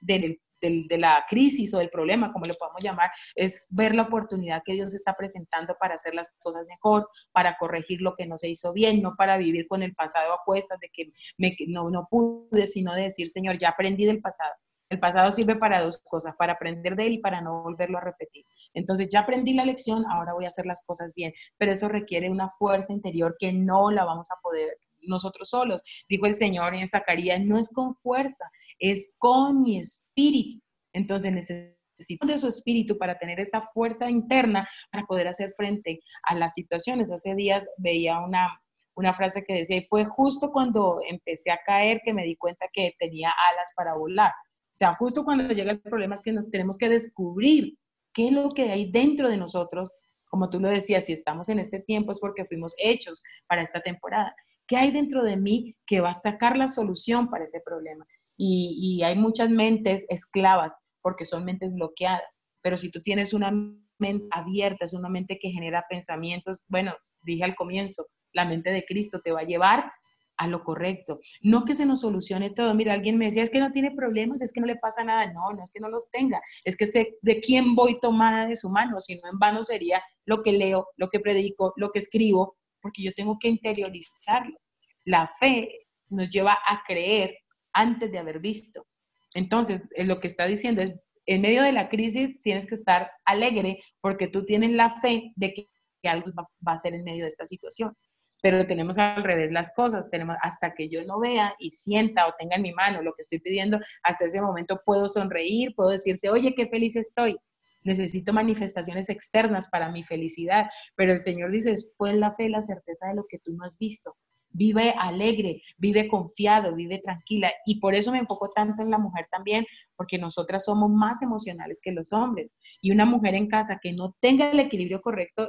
del 0.00 0.38
de 0.62 0.98
la 0.98 1.24
crisis 1.28 1.74
o 1.74 1.78
del 1.78 1.90
problema, 1.90 2.32
como 2.32 2.44
le 2.44 2.54
podemos 2.54 2.82
llamar, 2.82 3.10
es 3.34 3.66
ver 3.70 3.94
la 3.94 4.02
oportunidad 4.02 4.62
que 4.64 4.74
Dios 4.74 4.94
está 4.94 5.14
presentando 5.14 5.76
para 5.78 5.94
hacer 5.94 6.14
las 6.14 6.30
cosas 6.38 6.66
mejor, 6.66 7.08
para 7.32 7.56
corregir 7.58 8.00
lo 8.00 8.14
que 8.14 8.26
no 8.26 8.38
se 8.38 8.48
hizo 8.48 8.72
bien, 8.72 9.02
no 9.02 9.14
para 9.16 9.36
vivir 9.36 9.66
con 9.66 9.82
el 9.82 9.94
pasado 9.94 10.32
a 10.32 10.40
cuestas 10.44 10.78
de 10.80 10.88
que 10.88 11.12
me, 11.36 11.56
no, 11.66 11.90
no 11.90 12.06
pude, 12.10 12.66
sino 12.66 12.94
de 12.94 13.02
decir, 13.02 13.28
Señor, 13.28 13.58
ya 13.58 13.70
aprendí 13.70 14.04
del 14.04 14.20
pasado. 14.20 14.52
El 14.88 15.00
pasado 15.00 15.32
sirve 15.32 15.56
para 15.56 15.82
dos 15.82 15.96
cosas, 15.96 16.34
para 16.36 16.52
aprender 16.52 16.96
de 16.96 17.06
él 17.06 17.12
y 17.14 17.18
para 17.18 17.40
no 17.40 17.62
volverlo 17.62 17.96
a 17.96 18.02
repetir. 18.02 18.44
Entonces 18.74 19.08
ya 19.08 19.20
aprendí 19.20 19.54
la 19.54 19.64
lección, 19.64 20.04
ahora 20.04 20.34
voy 20.34 20.44
a 20.44 20.48
hacer 20.48 20.66
las 20.66 20.84
cosas 20.84 21.14
bien, 21.14 21.32
pero 21.56 21.72
eso 21.72 21.88
requiere 21.88 22.28
una 22.28 22.50
fuerza 22.50 22.92
interior 22.92 23.34
que 23.38 23.52
no 23.52 23.90
la 23.90 24.04
vamos 24.04 24.30
a 24.30 24.40
poder 24.42 24.76
nosotros 25.02 25.50
solos. 25.50 25.82
Dijo 26.08 26.26
el 26.26 26.34
Señor 26.34 26.74
en 26.74 26.88
Zacarías, 26.88 27.40
no 27.42 27.58
es 27.58 27.72
con 27.72 27.94
fuerza, 27.94 28.50
es 28.78 29.14
con 29.18 29.62
mi 29.62 29.78
espíritu. 29.78 30.60
Entonces 30.92 31.32
necesito 31.32 32.26
de 32.26 32.38
su 32.38 32.48
espíritu 32.48 32.98
para 32.98 33.18
tener 33.18 33.40
esa 33.40 33.60
fuerza 33.60 34.10
interna 34.10 34.68
para 34.90 35.04
poder 35.06 35.28
hacer 35.28 35.54
frente 35.56 36.00
a 36.24 36.34
las 36.34 36.54
situaciones. 36.54 37.10
Hace 37.10 37.34
días 37.34 37.68
veía 37.76 38.20
una, 38.20 38.60
una 38.94 39.14
frase 39.14 39.44
que 39.44 39.54
decía, 39.54 39.76
y 39.76 39.82
fue 39.82 40.04
justo 40.04 40.50
cuando 40.50 41.00
empecé 41.08 41.50
a 41.50 41.60
caer 41.64 42.00
que 42.04 42.12
me 42.12 42.24
di 42.24 42.36
cuenta 42.36 42.66
que 42.72 42.94
tenía 42.98 43.30
alas 43.50 43.70
para 43.76 43.94
volar. 43.94 44.32
O 44.72 44.76
sea, 44.76 44.94
justo 44.94 45.24
cuando 45.24 45.52
llega 45.52 45.70
el 45.70 45.80
problema 45.80 46.14
es 46.14 46.22
que 46.22 46.32
nos 46.32 46.50
tenemos 46.50 46.78
que 46.78 46.88
descubrir 46.88 47.76
qué 48.14 48.28
es 48.28 48.32
lo 48.32 48.48
que 48.48 48.70
hay 48.70 48.90
dentro 48.90 49.28
de 49.28 49.36
nosotros. 49.36 49.90
Como 50.24 50.48
tú 50.48 50.60
lo 50.60 50.70
decías, 50.70 51.04
si 51.06 51.12
estamos 51.12 51.48
en 51.50 51.58
este 51.58 51.80
tiempo 51.80 52.12
es 52.12 52.20
porque 52.20 52.46
fuimos 52.46 52.74
hechos 52.78 53.22
para 53.46 53.62
esta 53.62 53.80
temporada. 53.80 54.34
¿Qué 54.66 54.76
hay 54.76 54.90
dentro 54.90 55.22
de 55.22 55.36
mí 55.36 55.76
que 55.86 56.00
va 56.00 56.10
a 56.10 56.14
sacar 56.14 56.56
la 56.56 56.68
solución 56.68 57.28
para 57.28 57.44
ese 57.44 57.60
problema? 57.60 58.06
Y, 58.36 59.02
hay 59.02 59.16
muchas 59.16 59.50
mentes 59.50 60.04
esclavas 60.08 60.74
porque 61.00 61.24
son 61.24 61.44
mentes 61.44 61.72
bloqueadas. 61.74 62.40
Pero 62.62 62.78
si 62.78 62.90
tú 62.90 63.00
tienes 63.02 63.32
una 63.32 63.52
mente 63.98 64.26
abierta, 64.30 64.84
es 64.84 64.94
una 64.94 65.08
mente 65.08 65.38
que 65.40 65.50
genera 65.50 65.84
pensamientos, 65.88 66.62
bueno, 66.68 66.94
dije 67.22 67.44
al 67.44 67.54
comienzo, 67.54 68.06
la 68.32 68.44
mente 68.44 68.70
de 68.70 68.84
Cristo 68.84 69.20
te 69.22 69.32
va 69.32 69.40
a 69.40 69.44
llevar 69.44 69.92
a 70.36 70.48
lo 70.48 70.64
correcto. 70.64 71.20
No 71.40 71.64
que 71.64 71.74
se 71.74 71.86
nos 71.86 72.00
solucione 72.00 72.50
todo. 72.50 72.74
Mira, 72.74 72.94
alguien 72.94 73.18
me 73.18 73.26
decía, 73.26 73.42
es 73.42 73.50
que 73.50 73.60
no 73.60 73.72
tiene 73.72 73.92
problemas, 73.92 74.42
es 74.42 74.52
que 74.52 74.60
no 74.60 74.66
le 74.66 74.76
pasa 74.76 75.04
nada. 75.04 75.32
No, 75.32 75.52
no 75.52 75.62
es 75.62 75.70
que 75.70 75.80
no 75.80 75.88
los 75.88 76.10
tenga. 76.10 76.40
Es 76.64 76.76
que 76.76 76.86
sé 76.86 77.16
de 77.22 77.40
quién 77.40 77.74
voy 77.74 78.00
tomada 78.00 78.46
de 78.46 78.56
su 78.56 78.68
mano. 78.68 79.00
Si 79.00 79.14
no, 79.16 79.22
en 79.30 79.38
vano 79.38 79.62
sería 79.62 80.02
lo 80.24 80.42
que 80.42 80.52
leo, 80.52 80.88
lo 80.96 81.08
que 81.08 81.20
predico, 81.20 81.72
lo 81.76 81.90
que 81.90 82.00
escribo, 82.00 82.56
porque 82.82 83.02
yo 83.02 83.12
tengo 83.14 83.38
que 83.38 83.48
interiorizarlo. 83.48 84.58
La 85.04 85.32
fe 85.40 85.86
nos 86.08 86.28
lleva 86.28 86.58
a 86.66 86.82
creer 86.86 87.38
antes 87.72 88.10
de 88.10 88.18
haber 88.18 88.40
visto. 88.40 88.86
Entonces, 89.34 89.80
eh, 89.94 90.04
lo 90.04 90.20
que 90.20 90.26
está 90.26 90.46
diciendo 90.46 90.82
es, 90.82 90.92
en 91.24 91.40
medio 91.40 91.62
de 91.62 91.72
la 91.72 91.88
crisis 91.88 92.40
tienes 92.42 92.66
que 92.66 92.74
estar 92.74 93.10
alegre 93.24 93.78
porque 94.00 94.26
tú 94.26 94.44
tienes 94.44 94.72
la 94.72 94.90
fe 95.00 95.32
de 95.36 95.54
que, 95.54 95.68
algo 96.08 96.32
va, 96.36 96.72
a 96.72 96.76
ser 96.76 96.94
en 96.94 97.04
medio 97.04 97.22
de 97.22 97.28
esta 97.28 97.46
situación. 97.46 97.96
pero 98.42 98.66
tenemos 98.66 98.98
al 98.98 99.22
revés 99.22 99.52
las 99.52 99.72
cosas, 99.72 100.10
tenemos 100.10 100.36
hasta 100.42 100.74
que 100.74 100.88
yo 100.88 101.04
no 101.04 101.20
vea 101.20 101.54
y 101.60 101.70
sienta 101.70 102.26
o 102.26 102.34
tenga 102.36 102.56
en 102.56 102.62
mi 102.62 102.72
mano 102.72 103.00
lo 103.00 103.12
que 103.14 103.22
estoy 103.22 103.38
pidiendo, 103.38 103.78
hasta 104.02 104.24
ese 104.24 104.42
momento 104.42 104.80
puedo 104.84 105.08
sonreír, 105.08 105.74
puedo 105.76 105.90
decirte, 105.90 106.28
oye, 106.28 106.52
qué 106.56 106.66
feliz 106.66 106.96
estoy. 106.96 107.38
Necesito 107.84 108.32
manifestaciones 108.32 109.08
externas 109.08 109.68
para 109.68 109.90
mi 109.90 110.04
felicidad, 110.04 110.70
pero 110.94 111.12
el 111.12 111.18
Señor 111.18 111.50
dice, 111.50 111.70
después 111.70 112.14
la 112.14 112.32
fe, 112.32 112.48
la 112.48 112.62
certeza 112.62 113.08
de 113.08 113.14
lo 113.14 113.26
que 113.28 113.38
tú 113.38 113.52
no 113.52 113.64
has 113.64 113.78
visto. 113.78 114.16
Vive 114.50 114.94
alegre, 114.98 115.62
vive 115.78 116.08
confiado, 116.08 116.74
vive 116.74 116.98
tranquila. 116.98 117.50
Y 117.64 117.80
por 117.80 117.94
eso 117.94 118.12
me 118.12 118.18
enfoco 118.18 118.50
tanto 118.50 118.82
en 118.82 118.90
la 118.90 118.98
mujer 118.98 119.26
también, 119.30 119.66
porque 119.96 120.18
nosotras 120.18 120.64
somos 120.64 120.90
más 120.90 121.22
emocionales 121.22 121.80
que 121.82 121.92
los 121.92 122.12
hombres. 122.12 122.52
Y 122.80 122.90
una 122.92 123.06
mujer 123.06 123.34
en 123.34 123.48
casa 123.48 123.78
que 123.82 123.92
no 123.92 124.14
tenga 124.20 124.50
el 124.50 124.60
equilibrio 124.60 125.00
correcto, 125.00 125.48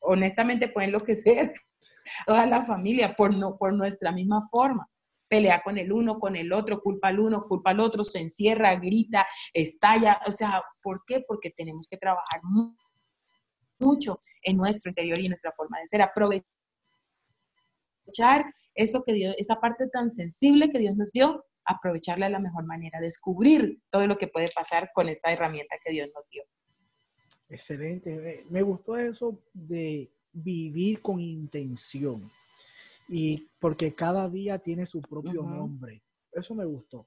honestamente 0.00 0.68
puede 0.68 0.88
enloquecer 0.88 1.54
toda 2.26 2.46
la 2.46 2.62
familia 2.62 3.14
por, 3.16 3.34
no, 3.34 3.56
por 3.56 3.72
nuestra 3.72 4.12
misma 4.12 4.42
forma. 4.50 4.88
Pelea 5.32 5.62
con 5.62 5.78
el 5.78 5.90
uno, 5.90 6.20
con 6.20 6.36
el 6.36 6.52
otro, 6.52 6.82
culpa 6.82 7.08
al 7.08 7.18
uno, 7.18 7.46
culpa 7.48 7.70
al 7.70 7.80
otro, 7.80 8.04
se 8.04 8.18
encierra, 8.18 8.76
grita, 8.76 9.26
estalla. 9.54 10.20
O 10.26 10.30
sea, 10.30 10.62
¿por 10.82 11.04
qué? 11.06 11.24
Porque 11.26 11.48
tenemos 11.48 11.88
que 11.88 11.96
trabajar 11.96 12.42
mucho 13.78 14.20
en 14.42 14.58
nuestro 14.58 14.90
interior 14.90 15.18
y 15.18 15.22
en 15.24 15.30
nuestra 15.30 15.52
forma 15.52 15.78
de 15.78 15.86
ser. 15.86 16.02
Aprovechar 16.02 16.44
eso 18.74 19.02
que 19.06 19.14
Dios, 19.14 19.34
esa 19.38 19.58
parte 19.58 19.88
tan 19.88 20.10
sensible 20.10 20.68
que 20.68 20.78
Dios 20.78 20.96
nos 20.96 21.12
dio, 21.12 21.46
aprovecharla 21.64 22.26
de 22.26 22.32
la 22.32 22.38
mejor 22.38 22.66
manera, 22.66 23.00
descubrir 23.00 23.80
todo 23.88 24.06
lo 24.06 24.18
que 24.18 24.28
puede 24.28 24.50
pasar 24.54 24.90
con 24.92 25.08
esta 25.08 25.32
herramienta 25.32 25.76
que 25.82 25.92
Dios 25.92 26.10
nos 26.14 26.28
dio. 26.28 26.44
Excelente. 27.48 28.44
Me 28.50 28.60
gustó 28.60 28.98
eso 28.98 29.42
de 29.54 30.12
vivir 30.30 31.00
con 31.00 31.20
intención. 31.20 32.30
Y 33.12 33.46
porque 33.58 33.94
cada 33.94 34.28
día 34.28 34.58
tiene 34.58 34.86
su 34.86 35.00
propio 35.00 35.42
nombre. 35.42 36.02
Eso 36.32 36.54
me 36.54 36.64
gustó. 36.64 37.06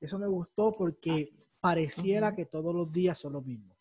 Eso 0.00 0.18
me 0.18 0.26
gustó 0.26 0.70
porque 0.72 1.28
pareciera 1.60 2.34
que 2.34 2.46
todos 2.46 2.74
los 2.74 2.90
días 2.92 3.18
son 3.18 3.32
los 3.32 3.44
mismos. 3.44 3.76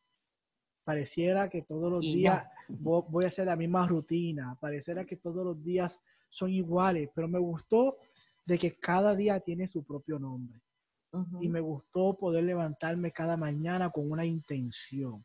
Pareciera 0.84 1.50
que 1.50 1.62
todos 1.62 1.92
los 1.92 2.02
días 2.02 2.46
voy 2.68 3.26
a 3.26 3.28
hacer 3.28 3.46
la 3.46 3.56
misma 3.56 3.88
rutina. 3.88 4.58
Pareciera 4.60 5.06
que 5.06 5.18
todos 5.18 5.46
los 5.46 5.64
días 5.64 6.00
son 6.30 6.50
iguales. 6.50 7.10
Pero 7.14 7.28
me 7.28 7.40
gustó 7.40 7.98
de 8.46 8.58
que 8.58 8.76
cada 8.78 9.16
día 9.16 9.40
tiene 9.40 9.68
su 9.68 9.84
propio 9.84 10.18
nombre. 10.18 10.60
Y 11.40 11.48
me 11.50 11.60
gustó 11.60 12.18
poder 12.18 12.44
levantarme 12.44 13.12
cada 13.12 13.38
mañana 13.38 13.92
con 13.92 14.10
una 14.10 14.26
intención 14.26 15.24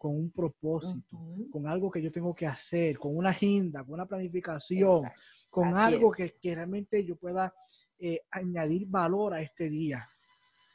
con 0.00 0.16
un 0.16 0.30
propósito, 0.30 1.18
con 1.52 1.66
algo 1.66 1.90
que 1.90 2.00
yo 2.00 2.10
tengo 2.10 2.34
que 2.34 2.46
hacer, 2.46 2.98
con 2.98 3.14
una 3.14 3.30
agenda, 3.30 3.84
con 3.84 3.92
una 3.92 4.06
planificación, 4.06 5.02
con 5.50 5.76
algo 5.76 6.12
que, 6.12 6.32
realmente 6.42 7.04
yo 7.04 7.16
pueda 7.16 7.52
eh, 7.98 8.22
añadir 8.30 8.86
valor 8.86 9.34
a 9.34 9.42
este 9.42 9.68
día 9.68 10.08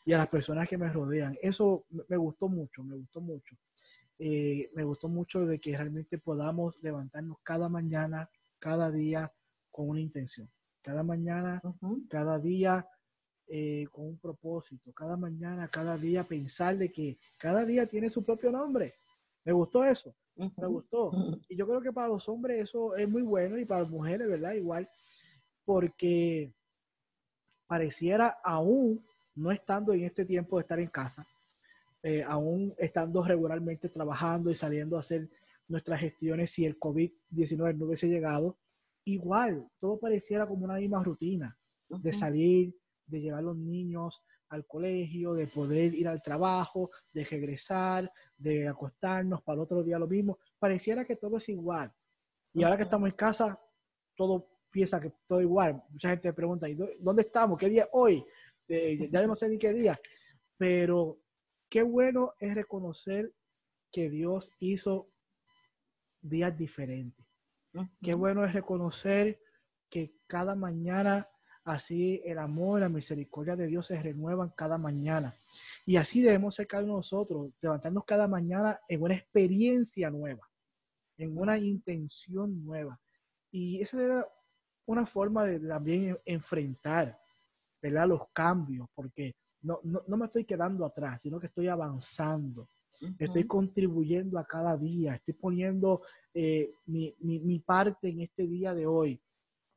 y 0.06 0.14
a 0.14 0.18
las 0.20 0.28
personas 0.28 0.70
que 0.70 0.78
me 0.78 0.92
rodean. 0.92 1.38
Eso 1.42 1.86
me 1.90 2.18
gustó 2.18 2.48
mucho, 2.48 2.84
me 2.84 2.96
gustó 2.96 3.22
mucho. 3.22 3.56
Eh, 4.20 4.70
me 4.76 4.84
gustó 4.84 5.10
mucho 5.10 5.46
de 5.46 5.60
que 5.60 5.76
realmente 5.76 6.18
podamos 6.18 6.78
levantarnos 6.82 7.38
cada 7.42 7.68
mañana, 7.68 8.30
cada 8.60 8.92
día 8.92 9.32
con 9.72 9.90
una 9.90 10.02
intención. 10.02 10.50
Cada 10.82 11.04
mañana, 11.04 11.62
cada 12.10 12.38
día 12.38 12.88
eh, 13.48 13.88
con 13.92 14.06
un 14.08 14.18
propósito. 14.18 14.92
Cada 14.94 15.18
mañana, 15.18 15.68
cada 15.68 15.98
día 15.98 16.24
pensar 16.24 16.78
de 16.78 16.92
que 16.92 17.18
cada 17.38 17.66
día 17.66 17.86
tiene 17.86 18.10
su 18.10 18.24
propio 18.24 18.52
nombre. 18.52 18.96
Me 19.46 19.54
gustó 19.54 19.86
eso, 19.86 20.16
me 20.36 20.68
gustó. 20.68 21.12
Y 21.48 21.56
yo 21.56 21.68
creo 21.68 21.80
que 21.80 21.94
para 21.94 22.08
los 22.08 22.28
hombres 22.28 22.64
eso 22.64 22.96
es 22.96 23.08
muy 23.08 23.22
bueno 23.22 23.58
y 23.60 23.66
para 23.66 23.82
las 23.82 23.92
mujeres, 23.92 24.28
¿verdad? 24.28 24.54
Igual, 24.54 24.90
porque 25.64 26.52
pareciera 27.68 28.40
aún 28.44 29.06
no 29.36 29.52
estando 29.52 29.94
en 29.94 30.04
este 30.04 30.26
tiempo 30.26 30.58
de 30.58 30.62
estar 30.62 30.80
en 30.80 30.90
casa, 30.90 31.28
eh, 32.02 32.24
aún 32.24 32.74
estando 32.78 33.24
regularmente 33.24 33.90
trabajando 33.90 34.50
y 34.50 34.56
saliendo 34.56 34.98
a 34.98 35.02
hacer 35.02 35.30
nuestras 35.68 36.00
gestiones 36.00 36.52
si 36.52 36.66
el 36.66 36.80
COVID-19 36.80 37.78
no 37.78 37.86
hubiese 37.86 38.08
llegado, 38.08 38.58
igual, 39.04 39.70
todo 39.80 40.00
pareciera 40.00 40.48
como 40.48 40.66
una 40.66 40.76
misma 40.76 41.04
rutina 41.04 41.58
de 41.88 42.14
salir, 42.14 42.76
de 43.06 43.22
llevar 43.22 43.40
a 43.40 43.44
los 43.44 43.58
niños 43.58 44.24
al 44.56 44.66
colegio, 44.66 45.34
de 45.34 45.48
poder 45.48 45.94
ir 45.94 46.08
al 46.08 46.22
trabajo, 46.22 46.90
de 47.14 47.24
regresar, 47.24 48.12
de 48.38 48.68
acostarnos 48.68 49.44
para 49.44 49.56
el 49.56 49.62
otro 49.62 49.84
día 49.84 50.00
lo 50.00 50.08
mismo. 50.08 50.40
Pareciera 50.58 51.06
que 51.06 51.16
todo 51.16 51.38
es 51.38 51.48
igual. 51.50 51.94
Y 52.54 52.64
ahora 52.64 52.78
que 52.78 52.84
estamos 52.84 53.10
en 53.10 53.16
casa, 53.16 53.60
todo 54.16 54.48
piensa 54.72 55.00
que 55.00 55.12
todo 55.28 55.42
igual. 55.42 55.82
Mucha 55.90 56.10
gente 56.10 56.34
pregunta, 56.34 56.68
¿dónde 57.00 57.22
estamos? 57.22 57.60
¿Qué 57.60 57.70
día 57.70 57.88
hoy? 57.92 58.26
Eh, 58.68 59.10
ya 59.12 59.26
no 59.28 59.36
sé 59.36 59.50
ni 59.50 59.58
qué 59.58 59.74
día. 59.74 60.00
Pero 60.58 61.20
qué 61.70 61.84
bueno 61.84 62.34
es 62.40 62.56
reconocer 62.56 63.34
que 63.92 64.10
Dios 64.10 64.52
hizo 64.60 65.10
días 66.22 66.58
diferentes. 66.58 67.26
Qué 68.02 68.16
bueno 68.16 68.46
es 68.46 68.54
reconocer 68.54 69.40
que 69.90 70.16
cada 70.28 70.56
mañana 70.56 71.28
Así 71.66 72.22
el 72.24 72.38
amor 72.38 72.78
y 72.78 72.82
la 72.82 72.90
misericordia 72.90 73.56
de 73.56 73.66
Dios 73.66 73.88
se 73.88 74.00
renuevan 74.00 74.50
cada 74.56 74.78
mañana. 74.78 75.34
Y 75.84 75.96
así 75.96 76.22
debemos 76.22 76.54
ser 76.54 76.68
cada 76.68 76.84
nosotros, 76.84 77.52
levantarnos 77.60 78.06
cada 78.06 78.28
mañana 78.28 78.80
en 78.88 79.02
una 79.02 79.16
experiencia 79.16 80.12
nueva, 80.12 80.48
en 81.18 81.36
una 81.36 81.58
intención 81.58 82.64
nueva. 82.64 83.00
Y 83.52 83.82
esa 83.82 84.04
era 84.04 84.28
una 84.86 85.08
forma 85.08 85.44
de 85.46 85.60
también 85.60 86.20
enfrentar 86.24 87.20
¿verdad? 87.82 88.10
los 88.10 88.30
cambios, 88.32 88.88
porque 88.94 89.36
no, 89.62 89.80
no, 89.84 90.18
me 90.18 90.28
estoy 90.28 90.46
quedando 90.46 90.86
atrás, 90.86 91.24
sino 91.24 91.40
que 91.40 91.48
estoy 91.48 91.68
avanzando. 91.68 92.70
Estoy 93.18 93.46
contribuyendo 93.46 94.38
a 94.38 94.46
cada 94.46 94.78
día, 94.78 95.16
estoy 95.16 95.34
poniendo 95.34 96.04
eh, 96.34 96.76
mi, 96.86 97.14
mi, 97.20 97.40
mi, 97.40 97.60
parte 97.60 98.08
en 98.08 98.22
este 98.22 98.48
día 98.48 98.74
de 98.74 98.88
hoy 98.88 99.20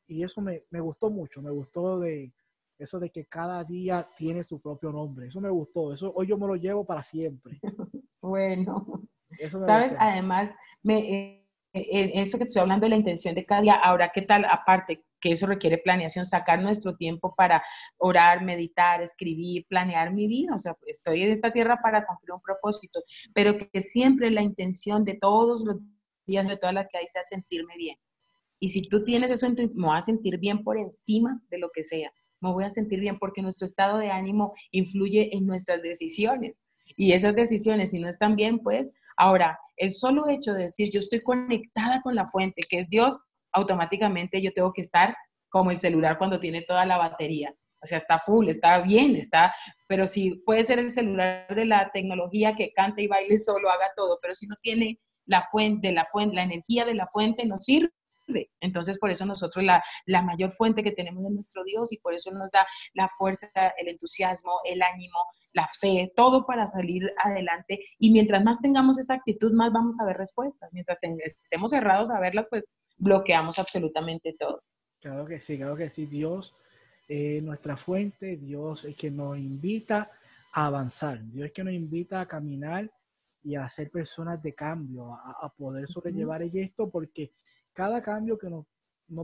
y 0.09 0.25
eso 0.25 0.41
me, 0.41 0.65
me, 0.71 0.81
gustó 0.81 1.11
mucho, 1.11 1.41
me 1.43 1.51
gustó 1.51 2.01
de 2.01 2.33
eso 2.79 2.99
de 2.99 3.11
que 3.11 3.27
cada 3.27 3.63
día 3.65 4.07
tiene 4.17 4.43
su 4.43 4.61
propio 4.61 4.91
nombre, 4.91 5.27
eso 5.27 5.41
me 5.41 5.51
gustó, 5.51 5.93
eso 5.93 6.13
hoy 6.15 6.29
yo 6.29 6.39
me 6.39 6.47
lo 6.47 6.57
llevo 6.57 6.85
para 6.85 7.03
siempre. 7.03 7.61
bueno, 8.23 9.03
sabes, 9.51 9.95
además, 9.99 10.55
me, 10.83 10.99
eh, 10.99 11.47
eh, 11.75 12.13
eso 12.15 12.39
que 12.39 12.45
estoy 12.45 12.63
hablando 12.63 12.87
de 12.87 12.91
la 12.91 12.97
intención 12.97 13.35
de 13.35 13.45
cada 13.45 13.63
día, 13.63 13.75
ahora 13.75 14.11
qué 14.15 14.23
tal, 14.23 14.45
aparte 14.45 15.05
que 15.21 15.33
eso 15.33 15.47
requiere 15.47 15.79
planeación, 15.79 16.25
sacar 16.25 16.63
nuestro 16.63 16.97
tiempo 16.97 17.35
para 17.35 17.63
orar, 17.99 18.45
meditar, 18.45 19.03
escribir, 19.03 19.67
planear 19.69 20.13
mi 20.13 20.29
vida, 20.29 20.55
o 20.55 20.59
sea, 20.59 20.77
estoy 20.87 21.23
en 21.23 21.33
esta 21.33 21.53
tierra 21.53 21.81
para 21.83 22.07
cumplir 22.07 22.33
un 22.33 22.41
propósito, 22.41 23.03
pero 23.35 23.59
que 23.59 23.83
siempre 23.83 24.31
la 24.31 24.43
intención 24.43 25.05
de 25.05 25.15
todos 25.15 25.65
los 25.67 25.81
días, 26.25 26.47
de 26.47 26.57
todas 26.57 26.75
las 26.75 26.87
que 26.89 26.99
hay, 26.99 27.09
sea 27.09 27.25
sentirme 27.25 27.77
bien 27.77 27.99
y 28.61 28.71
si 28.71 28.83
tú 28.83 29.05
tienes 29.05 29.31
eso, 29.31 29.49
me 29.49 29.69
voy 29.87 29.97
a 29.97 30.03
sentir 30.03 30.39
bien 30.39 30.65
por 30.65 30.79
encima 30.79 31.41
de 31.51 31.59
lo 31.59 31.71
que 31.73 31.85
sea. 31.85 32.13
Me 32.41 32.53
voy 32.53 32.65
a 32.65 32.71
sentir 32.71 33.01
bien 33.01 33.19
porque 33.19 33.43
nuestro 33.43 33.67
estado 33.67 33.99
de 33.99 34.11
ánimo 34.11 34.55
influye 34.71 35.35
en 35.37 35.47
nuestras 35.47 35.83
decisiones. 35.83 36.57
Y 36.97 37.13
esas 37.13 37.35
decisiones, 37.35 37.91
si 37.91 38.01
no 38.01 38.09
están 38.09 38.37
bien, 38.37 38.59
pues 38.59 38.89
ahora, 39.17 39.59
el 39.77 39.91
solo 39.91 40.29
hecho 40.29 40.53
de 40.53 40.63
decir 40.63 40.91
yo 40.93 40.99
estoy 40.99 41.21
conectada 41.21 42.01
con 42.03 42.15
la 42.15 42.27
fuente, 42.27 42.63
que 42.69 42.79
es 42.79 42.89
Dios, 42.89 43.19
automáticamente 43.53 44.43
yo 44.43 44.53
tengo 44.53 44.73
que 44.73 44.83
estar 44.83 45.17
como 45.49 45.71
el 45.71 45.79
celular 45.79 46.19
cuando 46.19 46.41
tiene 46.41 46.63
toda 46.63 46.85
la 46.85 46.99
batería. 46.99 47.55
O 47.81 47.87
sea, 47.87 47.99
está 47.99 48.19
full, 48.19 48.49
está 48.49 48.81
bien, 48.81 49.15
está, 49.15 49.55
pero 49.87 50.09
si 50.09 50.35
puede 50.45 50.65
ser 50.65 50.81
el 50.81 50.91
celular 50.91 51.47
de 51.55 51.65
la 51.65 51.91
tecnología 51.93 52.57
que 52.57 52.73
cante 52.73 53.03
y 53.03 53.07
baile 53.07 53.39
solo, 53.39 53.71
haga 53.71 53.87
todo, 53.97 54.19
pero 54.21 54.35
si 54.35 54.49
no 54.49 54.57
tiene 54.61 54.99
la 55.27 55.43
fuente, 55.43 55.93
la 55.93 56.05
fuente, 56.05 56.35
la 56.35 56.43
energía 56.43 56.85
de 56.85 56.95
la 56.95 57.07
fuente 57.07 57.47
no 57.47 57.57
sirve. 57.57 57.93
Entonces, 58.61 58.99
por 58.99 59.11
eso 59.11 59.27
nosotros 59.27 59.65
la, 59.65 59.83
la 60.07 60.23
mayor 60.23 60.51
fuente 60.51 60.83
que 60.83 60.93
tenemos 60.93 61.25
es 61.25 61.31
nuestro 61.31 61.65
Dios 61.65 61.93
y 61.93 61.99
por 61.99 62.15
eso 62.15 62.31
nos 62.33 62.51
da 62.51 62.67
la 62.95 63.09
fuerza, 63.09 63.49
el 63.77 63.89
entusiasmo, 63.89 64.53
el 64.65 64.83
ánimo, 64.83 65.19
la 65.53 65.69
fe, 65.81 66.13
todo 66.15 66.47
para 66.47 66.67
salir 66.67 67.11
adelante. 67.25 67.81
Y 67.99 68.13
mientras 68.13 68.43
más 68.45 68.61
tengamos 68.61 68.99
esa 68.99 69.15
actitud, 69.15 69.53
más 69.53 69.73
vamos 69.73 69.99
a 70.01 70.05
ver 70.05 70.17
respuestas. 70.17 70.71
Mientras 70.73 70.99
estemos 71.03 71.71
cerrados 71.71 72.11
a 72.11 72.21
verlas, 72.21 72.47
pues 72.51 72.67
bloqueamos 72.97 73.59
absolutamente 73.59 74.35
todo. 74.39 74.63
Claro 75.01 75.27
que 75.27 75.41
sí, 75.41 75.57
claro 75.57 75.77
que 75.77 75.91
sí. 75.91 76.07
Dios 76.07 76.55
es 77.09 77.43
nuestra 77.43 77.77
fuente, 77.77 78.37
Dios 78.37 78.85
es 78.85 78.97
que 78.97 79.11
nos 79.11 79.39
invita 79.39 80.11
a 80.53 80.67
avanzar, 80.67 81.25
Dios 81.31 81.47
es 81.47 81.53
que 81.53 81.65
nos 81.65 81.73
invita 81.73 82.21
a 82.21 82.27
caminar 82.27 82.91
y 83.43 83.55
a 83.55 83.69
ser 83.69 83.91
personas 83.91 84.43
de 84.43 84.55
cambio, 84.55 85.13
a, 85.15 85.49
poder 85.57 85.89
sobrellevar 85.89 86.43
esto, 86.43 86.91
porque 86.91 87.33
cada 87.79 88.03
cambio 88.03 88.37
que 88.37 88.51
nos, 88.51 88.67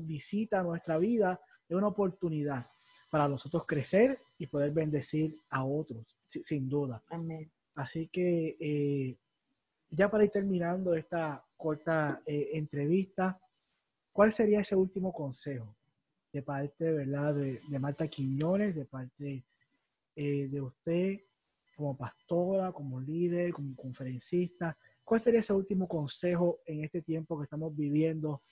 visita 0.07 0.63
nuestra 0.63 0.97
vida 0.97 1.41
es 1.69 1.77
una 1.77 1.89
oportunidad 1.89 2.65
para 3.11 3.27
nosotros 3.27 3.65
crecer 3.67 4.17
y 4.39 4.47
poder 4.47 4.71
bendecir 4.71 5.35
a 5.51 5.65
otros, 5.65 6.17
sin 6.29 6.69
duda. 6.69 7.03
Amén. 7.11 7.51
Así 7.75 8.07
que 8.07 8.57
eh, 8.61 9.17
ya 9.91 10.09
para 10.09 10.23
ir 10.23 10.31
terminando 10.31 10.95
esta 10.95 11.45
corta 11.57 12.23
eh, 12.25 12.51
entrevista, 12.53 13.37
¿cuál 14.13 14.31
sería 14.31 14.61
ese 14.61 14.77
último 14.77 15.13
consejo 15.13 15.75
de 16.33 16.43
parte 16.43 16.93
¿verdad? 16.93 17.35
De, 17.35 17.61
de 17.69 17.79
Marta 17.81 18.07
Quiñones, 18.07 18.77
de 18.77 18.85
parte 18.85 19.43
eh, 20.15 20.47
de 20.49 20.61
usted 20.61 21.21
como 21.75 21.97
pastora, 21.97 22.71
como 22.71 23.01
líder, 23.01 23.53
como 23.53 23.75
conferencista? 23.75 24.79
¿Cuál 25.05 25.21
sería 25.21 25.41
ese 25.41 25.53
último 25.53 25.87
consejo 25.87 26.61
en 26.65 26.83
este 26.83 27.03
tiempo 27.03 27.39
que 27.39 27.45
estamos 27.45 27.77
viviendo 27.77 28.43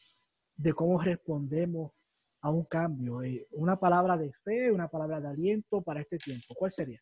de 0.54 0.74
cómo 0.74 1.00
respondemos 1.02 1.92
a 2.42 2.50
un 2.50 2.64
cambio? 2.64 3.22
Eh, 3.22 3.46
una 3.52 3.80
palabra 3.80 4.18
de 4.18 4.32
fe, 4.44 4.70
una 4.70 4.88
palabra 4.88 5.20
de 5.20 5.28
aliento 5.28 5.80
para 5.80 6.02
este 6.02 6.18
tiempo. 6.18 6.54
¿Cuál 6.54 6.70
sería? 6.70 7.00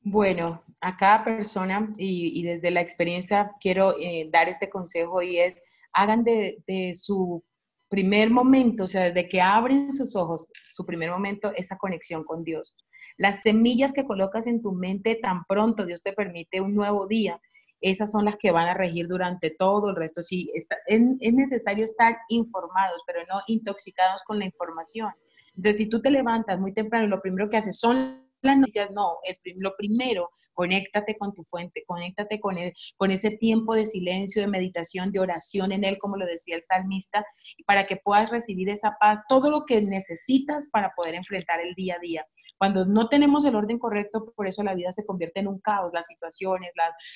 Bueno, 0.00 0.62
a 0.80 0.96
cada 0.96 1.24
persona 1.24 1.92
y, 1.98 2.42
desde 2.44 2.70
la 2.70 2.80
experiencia 2.80 3.50
quiero 3.60 3.98
eh, 3.98 4.28
dar 4.32 4.48
este 4.48 4.70
consejo 4.70 5.20
y 5.20 5.38
es, 5.38 5.60
hagan 5.92 6.22
de, 6.22 6.62
de, 6.68 6.94
su 6.94 7.42
primer 7.88 8.30
momento, 8.30 8.84
o 8.84 8.86
sea, 8.86 9.04
desde 9.04 9.28
que 9.28 9.40
abren 9.40 9.92
sus 9.92 10.14
ojos, 10.14 10.46
su 10.72 10.86
primer 10.86 11.10
momento, 11.10 11.52
esa 11.56 11.76
conexión 11.76 12.22
con 12.22 12.44
Dios. 12.44 12.76
Las 13.16 13.42
semillas 13.42 13.92
que 13.92 14.04
colocas 14.04 14.46
en 14.46 14.62
tu 14.62 14.72
mente 14.72 15.16
tan 15.16 15.44
pronto 15.44 15.84
Dios 15.84 16.02
te 16.02 16.12
permite 16.12 16.60
un 16.60 16.74
nuevo 16.74 17.08
día, 17.08 17.40
esas 17.80 18.10
son 18.10 18.24
las 18.24 18.36
que 18.36 18.50
van 18.50 18.68
a 18.68 18.74
regir 18.74 19.06
durante 19.08 19.50
todo 19.50 19.90
el 19.90 19.96
resto. 19.96 20.22
Sí, 20.22 20.50
es, 20.54 20.66
es 20.86 21.34
necesario 21.34 21.84
estar 21.84 22.16
informados, 22.28 23.02
pero 23.06 23.20
no 23.28 23.40
intoxicados 23.46 24.22
con 24.22 24.38
la 24.38 24.44
información. 24.44 25.12
Entonces, 25.56 25.78
si 25.78 25.88
tú 25.88 26.00
te 26.00 26.10
levantas 26.10 26.58
muy 26.60 26.72
temprano 26.72 27.08
lo 27.08 27.20
primero 27.20 27.50
que 27.50 27.56
haces 27.56 27.78
son 27.78 28.28
las 28.42 28.56
noticias, 28.56 28.90
no, 28.92 29.18
lo 29.56 29.74
primero, 29.76 30.30
conéctate 30.52 31.16
con 31.16 31.34
tu 31.34 31.42
fuente, 31.44 31.82
conéctate 31.86 32.38
con, 32.38 32.56
con 32.96 33.10
ese 33.10 33.32
tiempo 33.32 33.74
de 33.74 33.84
silencio, 33.84 34.42
de 34.42 34.48
meditación, 34.48 35.10
de 35.10 35.20
oración 35.20 35.72
en 35.72 35.84
él, 35.84 35.98
como 35.98 36.16
lo 36.16 36.26
decía 36.26 36.56
el 36.56 36.62
salmista, 36.62 37.24
para 37.66 37.86
que 37.86 37.96
puedas 37.96 38.30
recibir 38.30 38.68
esa 38.68 38.96
paz, 39.00 39.22
todo 39.28 39.50
lo 39.50 39.64
que 39.64 39.80
necesitas 39.82 40.68
para 40.70 40.92
poder 40.94 41.14
enfrentar 41.14 41.60
el 41.60 41.74
día 41.74 41.96
a 41.96 42.00
día. 42.00 42.26
Cuando 42.58 42.84
no 42.84 43.08
tenemos 43.08 43.44
el 43.44 43.54
orden 43.54 43.78
correcto, 43.78 44.32
por 44.34 44.46
eso 44.46 44.62
la 44.62 44.74
vida 44.74 44.90
se 44.90 45.06
convierte 45.06 45.40
en 45.40 45.48
un 45.48 45.60
caos, 45.60 45.92
las 45.94 46.06
situaciones, 46.06 46.72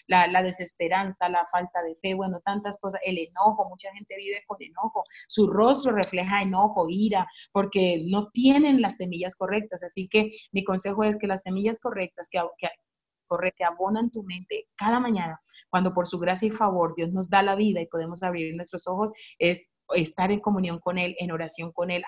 la, 0.07 0.27
la, 0.29 0.43
desesperanza, 0.43 1.29
la 1.29 1.47
falta 1.51 1.83
de 1.83 1.97
fe, 1.97 2.15
bueno, 2.15 2.41
tantas 2.45 2.79
cosas, 2.81 3.01
el 3.05 3.19
enojo, 3.19 3.69
mucha 3.69 3.93
gente 3.93 4.17
vive 4.17 4.45
con 4.47 4.63
enojo, 4.63 5.05
su 5.27 5.49
rostro 5.49 5.93
refleja 5.93 6.43
enojo, 6.43 6.87
ira, 6.89 7.27
porque 7.53 8.05
no 8.07 8.31
tienen 8.31 8.81
las 8.81 8.97
semillas 8.97 9.35
correctas. 9.35 9.83
Así 9.83 10.09
que 10.09 10.31
mi 10.53 10.63
consejo 10.65 11.03
es 11.05 11.17
que 11.19 11.27
las 11.27 11.43
semillas 11.43 11.81
correctas 11.81 12.29
que, 12.31 12.41
que, 12.59 12.69
abonan 13.65 14.11
tu 14.11 14.23
mente 14.23 14.69
cada 14.77 15.01
mañana, 15.01 15.41
cuando 15.71 15.95
por 15.95 16.07
su 16.07 16.19
gracia 16.19 16.49
y 16.49 16.51
favor 16.51 16.95
Dios 16.95 17.13
nos 17.13 17.31
da 17.31 17.43
la 17.43 17.55
vida 17.55 17.81
y 17.81 17.87
podemos 17.87 18.23
abrir 18.23 18.55
nuestros 18.55 18.87
ojos, 18.87 19.11
es 19.39 19.67
estar 19.95 20.31
en 20.31 20.41
comunión 20.41 20.79
con 20.79 20.99
Él, 20.99 21.17
en 21.19 21.33
oración 21.33 21.73
con 21.73 21.91
Él, 21.91 22.05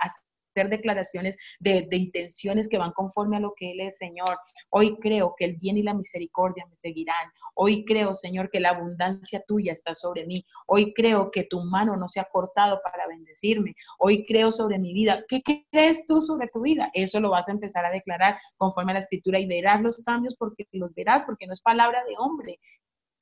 hacer 0.54 0.70
declaraciones 0.70 1.36
de, 1.58 1.86
intenciones 1.90 2.68
que 2.68 2.78
van 2.78 2.92
conforme 2.92 3.36
a 3.36 3.40
lo 3.40 3.54
que 3.56 3.72
Él 3.72 3.80
es, 3.80 3.98
Señor. 3.98 4.36
Hoy 4.70 4.96
creo 5.00 5.34
que 5.36 5.44
el 5.44 5.56
bien 5.56 5.76
y 5.76 5.82
la 5.82 5.94
misericordia 5.94 6.64
me 6.68 6.76
seguirán. 6.76 7.30
Hoy 7.54 7.84
creo, 7.84 8.14
Señor, 8.14 8.50
que 8.50 8.60
la 8.60 8.70
abundancia 8.70 9.42
tuya 9.46 9.72
está 9.72 9.94
sobre 9.94 10.26
mí. 10.26 10.44
Hoy 10.66 10.92
creo 10.94 11.30
que 11.30 11.44
tu 11.44 11.60
mano 11.62 11.96
no 11.96 12.08
se 12.08 12.20
ha 12.20 12.24
cortado 12.24 12.80
para 12.82 13.06
bendecirme. 13.06 13.74
Hoy 13.98 14.24
creo 14.24 14.50
sobre 14.50 14.78
mi 14.78 14.92
vida. 14.92 15.24
¿Qué 15.28 15.42
crees 15.42 16.06
tú 16.06 16.20
sobre 16.20 16.48
tu 16.48 16.62
vida? 16.62 16.90
Eso 16.94 17.20
lo 17.20 17.30
vas 17.30 17.48
a 17.48 17.52
empezar 17.52 17.84
a 17.84 17.90
declarar 17.90 18.38
conforme 18.56 18.92
a 18.92 18.94
la 18.94 19.00
escritura 19.00 19.40
y 19.40 19.46
verás 19.46 19.80
los 19.80 20.02
cambios 20.04 20.36
porque 20.36 20.66
los 20.72 20.94
verás, 20.94 21.24
porque 21.24 21.46
no 21.46 21.52
es 21.52 21.60
palabra 21.60 22.04
de 22.04 22.14
hombre, 22.18 22.60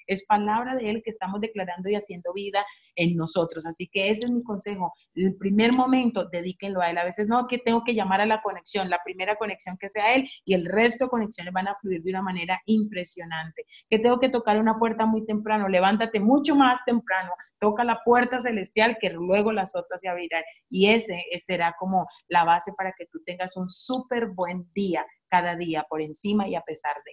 es 0.06 0.26
palabra 0.26 0.74
de 0.74 0.90
Él 0.90 1.02
que 1.04 1.10
estamos 1.10 1.40
declarando 1.40 1.88
y 1.88 1.94
haciendo 1.94 2.32
vida 2.32 2.64
en 2.96 3.16
nosotros. 3.16 3.64
Así 3.66 3.88
que 3.88 4.10
ese 4.10 4.24
es 4.24 4.30
mi 4.30 4.42
consejo. 4.42 4.92
El 5.14 5.36
primer 5.36 5.72
momento, 5.72 6.28
dedíquenlo 6.28 6.80
a 6.80 6.90
Él. 6.90 6.98
A 6.98 7.04
veces 7.04 7.28
no, 7.28 7.46
que 7.46 7.58
tengo 7.58 7.84
que 7.84 7.94
llamar 7.94 8.20
a 8.20 8.26
la 8.26 8.42
conexión, 8.42 8.90
la 8.90 9.00
primera 9.04 9.36
conexión 9.36 9.76
que 9.78 9.88
sea 9.88 10.14
Él 10.14 10.28
y 10.44 10.54
el 10.54 10.66
resto 10.66 11.04
de 11.04 11.10
conexiones 11.10 11.52
van 11.52 11.68
a 11.68 11.76
fluir 11.76 12.02
de 12.02 12.10
una 12.10 12.22
manera 12.22 12.60
impresionante. 12.66 13.64
Que 13.88 13.98
tengo 13.98 14.18
que 14.18 14.28
tocar 14.28 14.58
una 14.58 14.78
puerta 14.78 15.06
muy 15.06 15.24
temprano, 15.24 15.68
levántate 15.68 16.18
mucho 16.18 16.56
más 16.56 16.80
temprano, 16.84 17.30
toca 17.58 17.84
la 17.84 18.00
puerta 18.04 18.40
celestial 18.40 18.96
que 19.00 19.10
luego 19.10 19.52
las 19.52 19.76
otras 19.76 20.00
se 20.00 20.08
abrirán. 20.08 20.42
Y 20.68 20.88
ese, 20.88 21.22
ese 21.30 21.52
será 21.52 21.74
como 21.78 22.06
la 22.28 22.44
base 22.44 22.72
para 22.72 22.92
que 22.96 23.06
tú 23.06 23.20
tengas 23.26 23.56
un 23.56 23.68
súper 23.68 24.28
buen 24.28 24.70
día 24.72 25.04
cada 25.28 25.54
día 25.54 25.84
por 25.88 26.00
encima 26.00 26.48
y 26.48 26.54
a 26.54 26.62
pesar 26.62 26.94
de. 27.04 27.12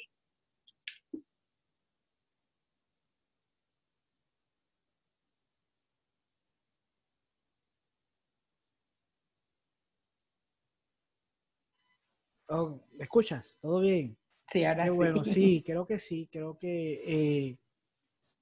Oh, 12.52 12.82
¿Me 12.94 13.04
escuchas? 13.04 13.56
¿Todo 13.62 13.80
bien? 13.80 14.18
Sí, 14.52 14.66
ahora 14.66 14.86
Qué 14.86 14.92
bueno, 14.92 15.24
sí, 15.24 15.64
creo 15.66 15.86
que 15.86 16.00
sí, 16.00 16.28
creo 16.32 16.58
que 16.58 17.02
eh, 17.06 17.60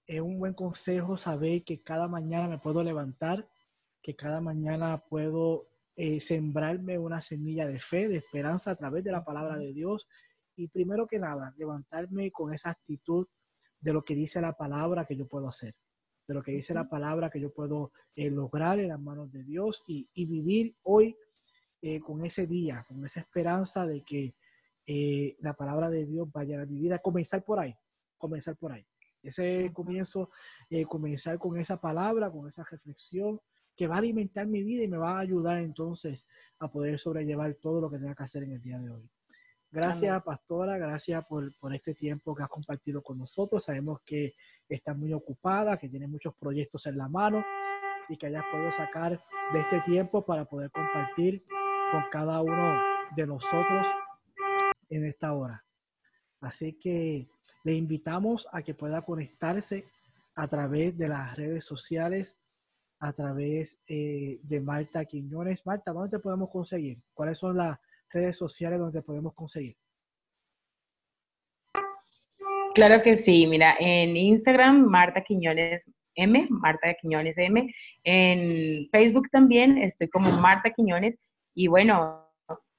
es 0.05 0.21
un 0.21 0.39
buen 0.39 0.53
consejo 0.53 1.17
saber 1.17 1.65
que 1.65 1.81
cada 1.81 2.07
mañana 2.07 2.47
me 2.47 2.57
puedo 2.57 2.81
levantar, 2.83 3.49
que 4.01 4.15
cada 4.15 4.39
mañana 4.39 5.03
puedo 5.09 5.67
eh, 5.97 6.21
sembrarme 6.21 6.97
una 6.97 7.21
semilla 7.21 7.67
de 7.67 7.79
fe, 7.79 8.07
de 8.07 8.17
esperanza 8.17 8.71
a 8.71 8.75
través 8.77 9.03
de 9.03 9.11
la 9.11 9.25
palabra 9.25 9.57
de 9.57 9.73
Dios. 9.73 10.07
Y 10.55 10.69
primero 10.69 11.05
que 11.05 11.19
nada, 11.19 11.53
levantarme 11.57 12.31
con 12.31 12.53
esa 12.53 12.69
actitud 12.69 13.27
de 13.81 13.91
lo 13.91 14.05
que 14.05 14.15
dice 14.15 14.39
la 14.39 14.53
palabra 14.53 15.05
que 15.05 15.17
yo 15.17 15.27
puedo 15.27 15.49
hacer, 15.49 15.75
de 16.29 16.33
lo 16.33 16.41
que 16.41 16.53
dice 16.53 16.73
la 16.73 16.87
palabra 16.87 17.29
que 17.29 17.41
yo 17.41 17.53
puedo 17.53 17.91
eh, 18.15 18.31
lograr 18.31 18.79
en 18.79 18.87
las 18.87 19.01
manos 19.01 19.33
de 19.33 19.43
Dios 19.43 19.83
y, 19.85 20.07
y 20.13 20.25
vivir 20.25 20.77
hoy 20.83 21.17
eh, 21.81 21.99
con 21.99 22.25
ese 22.25 22.47
día, 22.47 22.85
con 22.87 23.05
esa 23.05 23.19
esperanza 23.19 23.85
de 23.85 24.03
que 24.03 24.33
eh, 24.87 25.35
la 25.41 25.53
palabra 25.53 25.89
de 25.89 26.05
Dios 26.05 26.31
vaya 26.31 26.61
a 26.61 26.65
mi 26.65 26.79
vida. 26.79 26.99
Comenzar 26.99 27.43
por 27.43 27.59
ahí, 27.59 27.75
comenzar 28.17 28.55
por 28.55 28.71
ahí. 28.71 28.85
Ese 29.21 29.69
comienzo, 29.73 30.31
eh, 30.69 30.85
comenzar 30.85 31.37
con 31.37 31.59
esa 31.59 31.79
palabra, 31.79 32.31
con 32.31 32.47
esa 32.47 32.63
reflexión 32.63 33.41
que 33.75 33.85
va 33.85 33.95
a 33.95 33.97
alimentar 33.99 34.47
mi 34.47 34.63
vida 34.63 34.83
y 34.83 34.87
me 34.87 34.97
va 34.97 35.17
a 35.17 35.19
ayudar 35.19 35.59
entonces 35.59 36.25
a 36.59 36.71
poder 36.71 36.97
sobrellevar 36.97 37.53
todo 37.55 37.81
lo 37.81 37.91
que 37.91 37.97
tenga 37.97 38.15
que 38.15 38.23
hacer 38.23 38.43
en 38.43 38.53
el 38.53 38.61
día 38.61 38.79
de 38.79 38.89
hoy. 38.89 39.07
Gracias, 39.69 40.23
pastora, 40.23 40.77
gracias 40.77 41.25
por, 41.25 41.53
por, 41.59 41.75
este 41.75 41.93
tiempo 41.93 42.33
que 42.33 42.41
has 42.41 42.49
compartido 42.49 43.03
con 43.03 43.17
nosotros. 43.17 43.65
Sabemos 43.65 43.99
que 44.05 44.33
estás 44.67 44.97
muy 44.97 45.13
ocupada, 45.13 45.77
que 45.77 45.89
tienes 45.89 46.09
muchos 46.09 46.33
proyectos 46.35 46.87
en 46.87 46.97
la 46.97 47.09
mano 47.09 47.45
y 48.09 48.17
que 48.17 48.27
hayas 48.27 48.45
podido 48.49 48.71
sacar 48.71 49.19
de 49.53 49.59
este 49.59 49.81
tiempo 49.81 50.25
para 50.25 50.45
poder 50.45 50.71
compartir 50.71 51.43
con 51.91 52.03
cada 52.11 52.41
uno 52.41 52.81
de 53.15 53.27
nosotros 53.27 53.87
en 54.89 55.05
esta 55.05 55.33
hora. 55.33 55.63
Así 56.41 56.73
que 56.73 57.27
le 57.63 57.73
invitamos 57.73 58.47
a 58.51 58.61
que 58.61 58.73
pueda 58.73 59.01
conectarse 59.01 59.85
a 60.35 60.47
través 60.47 60.97
de 60.97 61.07
las 61.07 61.35
redes 61.35 61.65
sociales, 61.65 62.37
a 62.99 63.13
través 63.13 63.77
eh, 63.87 64.39
de 64.43 64.59
Marta 64.59 65.05
Quiñones. 65.05 65.65
Marta, 65.65 65.91
¿dónde 65.91 66.17
te 66.17 66.21
podemos 66.21 66.49
conseguir? 66.49 66.99
¿Cuáles 67.13 67.39
son 67.39 67.57
las 67.57 67.77
redes 68.11 68.37
sociales 68.37 68.79
donde 68.79 69.01
podemos 69.01 69.33
conseguir? 69.33 69.75
Claro 72.73 73.01
que 73.01 73.15
sí, 73.15 73.47
mira, 73.47 73.75
en 73.79 74.15
Instagram, 74.15 74.85
Marta 74.85 75.23
Quiñones 75.23 75.89
M, 76.13 76.47
Marta 76.51 76.93
Quiñones 76.93 77.37
M, 77.39 77.73
en 78.03 78.87
Facebook 78.91 79.29
también 79.31 79.79
estoy 79.79 80.07
como 80.09 80.31
Marta 80.31 80.69
Quiñones 80.69 81.17
y 81.57 81.65
bueno, 81.67 82.23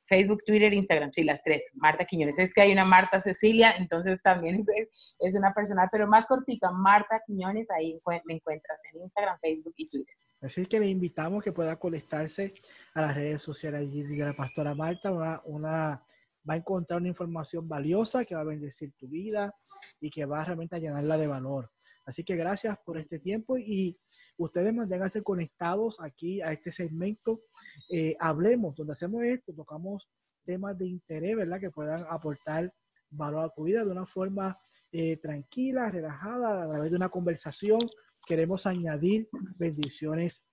Facebook, 0.07 0.45
Twitter, 0.47 0.73
Instagram, 0.73 1.11
sí, 1.13 1.25
las 1.25 1.43
tres. 1.43 1.65
Marta 1.75 2.05
Quiñones. 2.05 2.39
Es 2.39 2.55
que 2.55 2.61
hay 2.61 2.73
una 2.73 2.85
Marta 2.85 3.19
Cecilia, 3.19 3.75
entonces 3.77 4.23
también 4.23 4.55
es, 4.55 5.17
es 5.19 5.35
una 5.37 5.53
persona, 5.53 5.89
pero 5.91 6.07
más 6.07 6.27
cortita, 6.27 6.71
Marta 6.71 7.21
Quiñones, 7.27 7.69
ahí 7.73 8.01
me 8.25 8.35
encuentras 8.35 8.81
en 8.93 9.03
Instagram, 9.03 9.37
Facebook 9.41 9.75
y 9.77 9.89
Twitter. 9.89 10.15
Así 10.41 10.65
que 10.65 10.79
le 10.79 10.87
invitamos 10.87 11.43
que 11.43 11.51
pueda 11.51 11.75
conectarse 11.75 12.55
a 12.95 13.01
las 13.01 13.17
redes 13.17 13.43
sociales 13.43 13.81
allí 13.81 14.05
de 14.05 14.25
la 14.25 14.33
pastora 14.33 14.77
Marta, 14.77 15.11
una, 15.11 15.43
una, 15.45 16.05
va 16.49 16.55
a 16.55 16.59
encontrar 16.59 17.01
una 17.01 17.09
información 17.09 17.69
valiosa 17.69 18.25
que 18.25 18.37
va 18.37 18.43
a 18.43 18.45
bendecir 18.45 18.93
tu 18.97 19.09
vida 19.09 19.53
y 20.01 20.09
que 20.09 20.25
va 20.25 20.45
realmente 20.45 20.77
a 20.77 20.79
llenarla 20.79 21.19
de 21.19 21.27
valor. 21.27 21.69
Así 22.07 22.23
que 22.23 22.37
gracias 22.37 22.79
por 22.87 22.97
este 22.97 23.19
tiempo 23.19 23.59
y 23.59 23.99
ustedes 24.39 24.73
manténganse 24.73 25.23
conectados 25.23 26.01
aquí 26.01 26.41
a 26.41 26.53
este 26.53 26.73
segmento. 26.73 27.43
Eh, 27.91 28.17
hablemos, 28.19 28.77
donde 28.77 28.93
hacemos 28.93 29.23
esto, 29.25 29.53
tocamos 29.53 30.09
temas 30.45 30.79
de 30.79 30.87
interés, 30.87 31.37
¿verdad? 31.37 31.61
Que 31.61 31.71
puedan 31.71 32.07
aportar 32.09 32.73
valor 33.11 33.45
a 33.45 33.55
tu 33.55 33.65
vida 33.65 33.85
de 33.85 33.91
una 33.91 34.07
forma 34.07 34.59
eh, 34.93 35.17
tranquila, 35.19 35.91
relajada, 35.91 36.63
a 36.63 36.69
través 36.69 36.91
de 36.91 36.97
una 36.97 37.09
conversación. 37.09 37.79
Queremos 38.25 38.67
añadir 38.67 39.29
bendiciones 39.59 40.45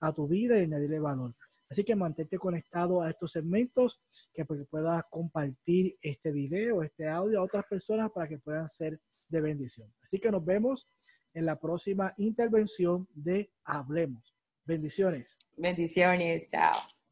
a 0.00 0.12
tu 0.12 0.26
vida 0.26 0.58
y 0.58 0.62
añadirle 0.62 1.00
valor. 1.00 1.34
Así 1.68 1.84
que 1.84 1.96
mantente 1.96 2.38
conectado 2.38 3.00
a 3.00 3.10
estos 3.10 3.32
segmentos, 3.32 4.02
que 4.34 4.44
puedas 4.44 5.04
compartir 5.10 5.96
este 6.02 6.30
video, 6.30 6.82
este 6.82 7.08
audio 7.08 7.40
a 7.40 7.44
otras 7.44 7.64
personas 7.64 8.10
para 8.12 8.28
que 8.28 8.38
puedan 8.38 8.68
ser 8.68 9.00
de 9.28 9.40
bendición. 9.40 9.90
Así 10.02 10.20
que 10.20 10.30
nos 10.30 10.44
vemos 10.44 10.86
en 11.34 11.46
la 11.46 11.56
próxima 11.58 12.14
intervención 12.16 13.08
de 13.14 13.50
Hablemos. 13.64 14.34
Bendiciones. 14.64 15.38
Bendiciones, 15.56 16.46
chao. 16.48 16.72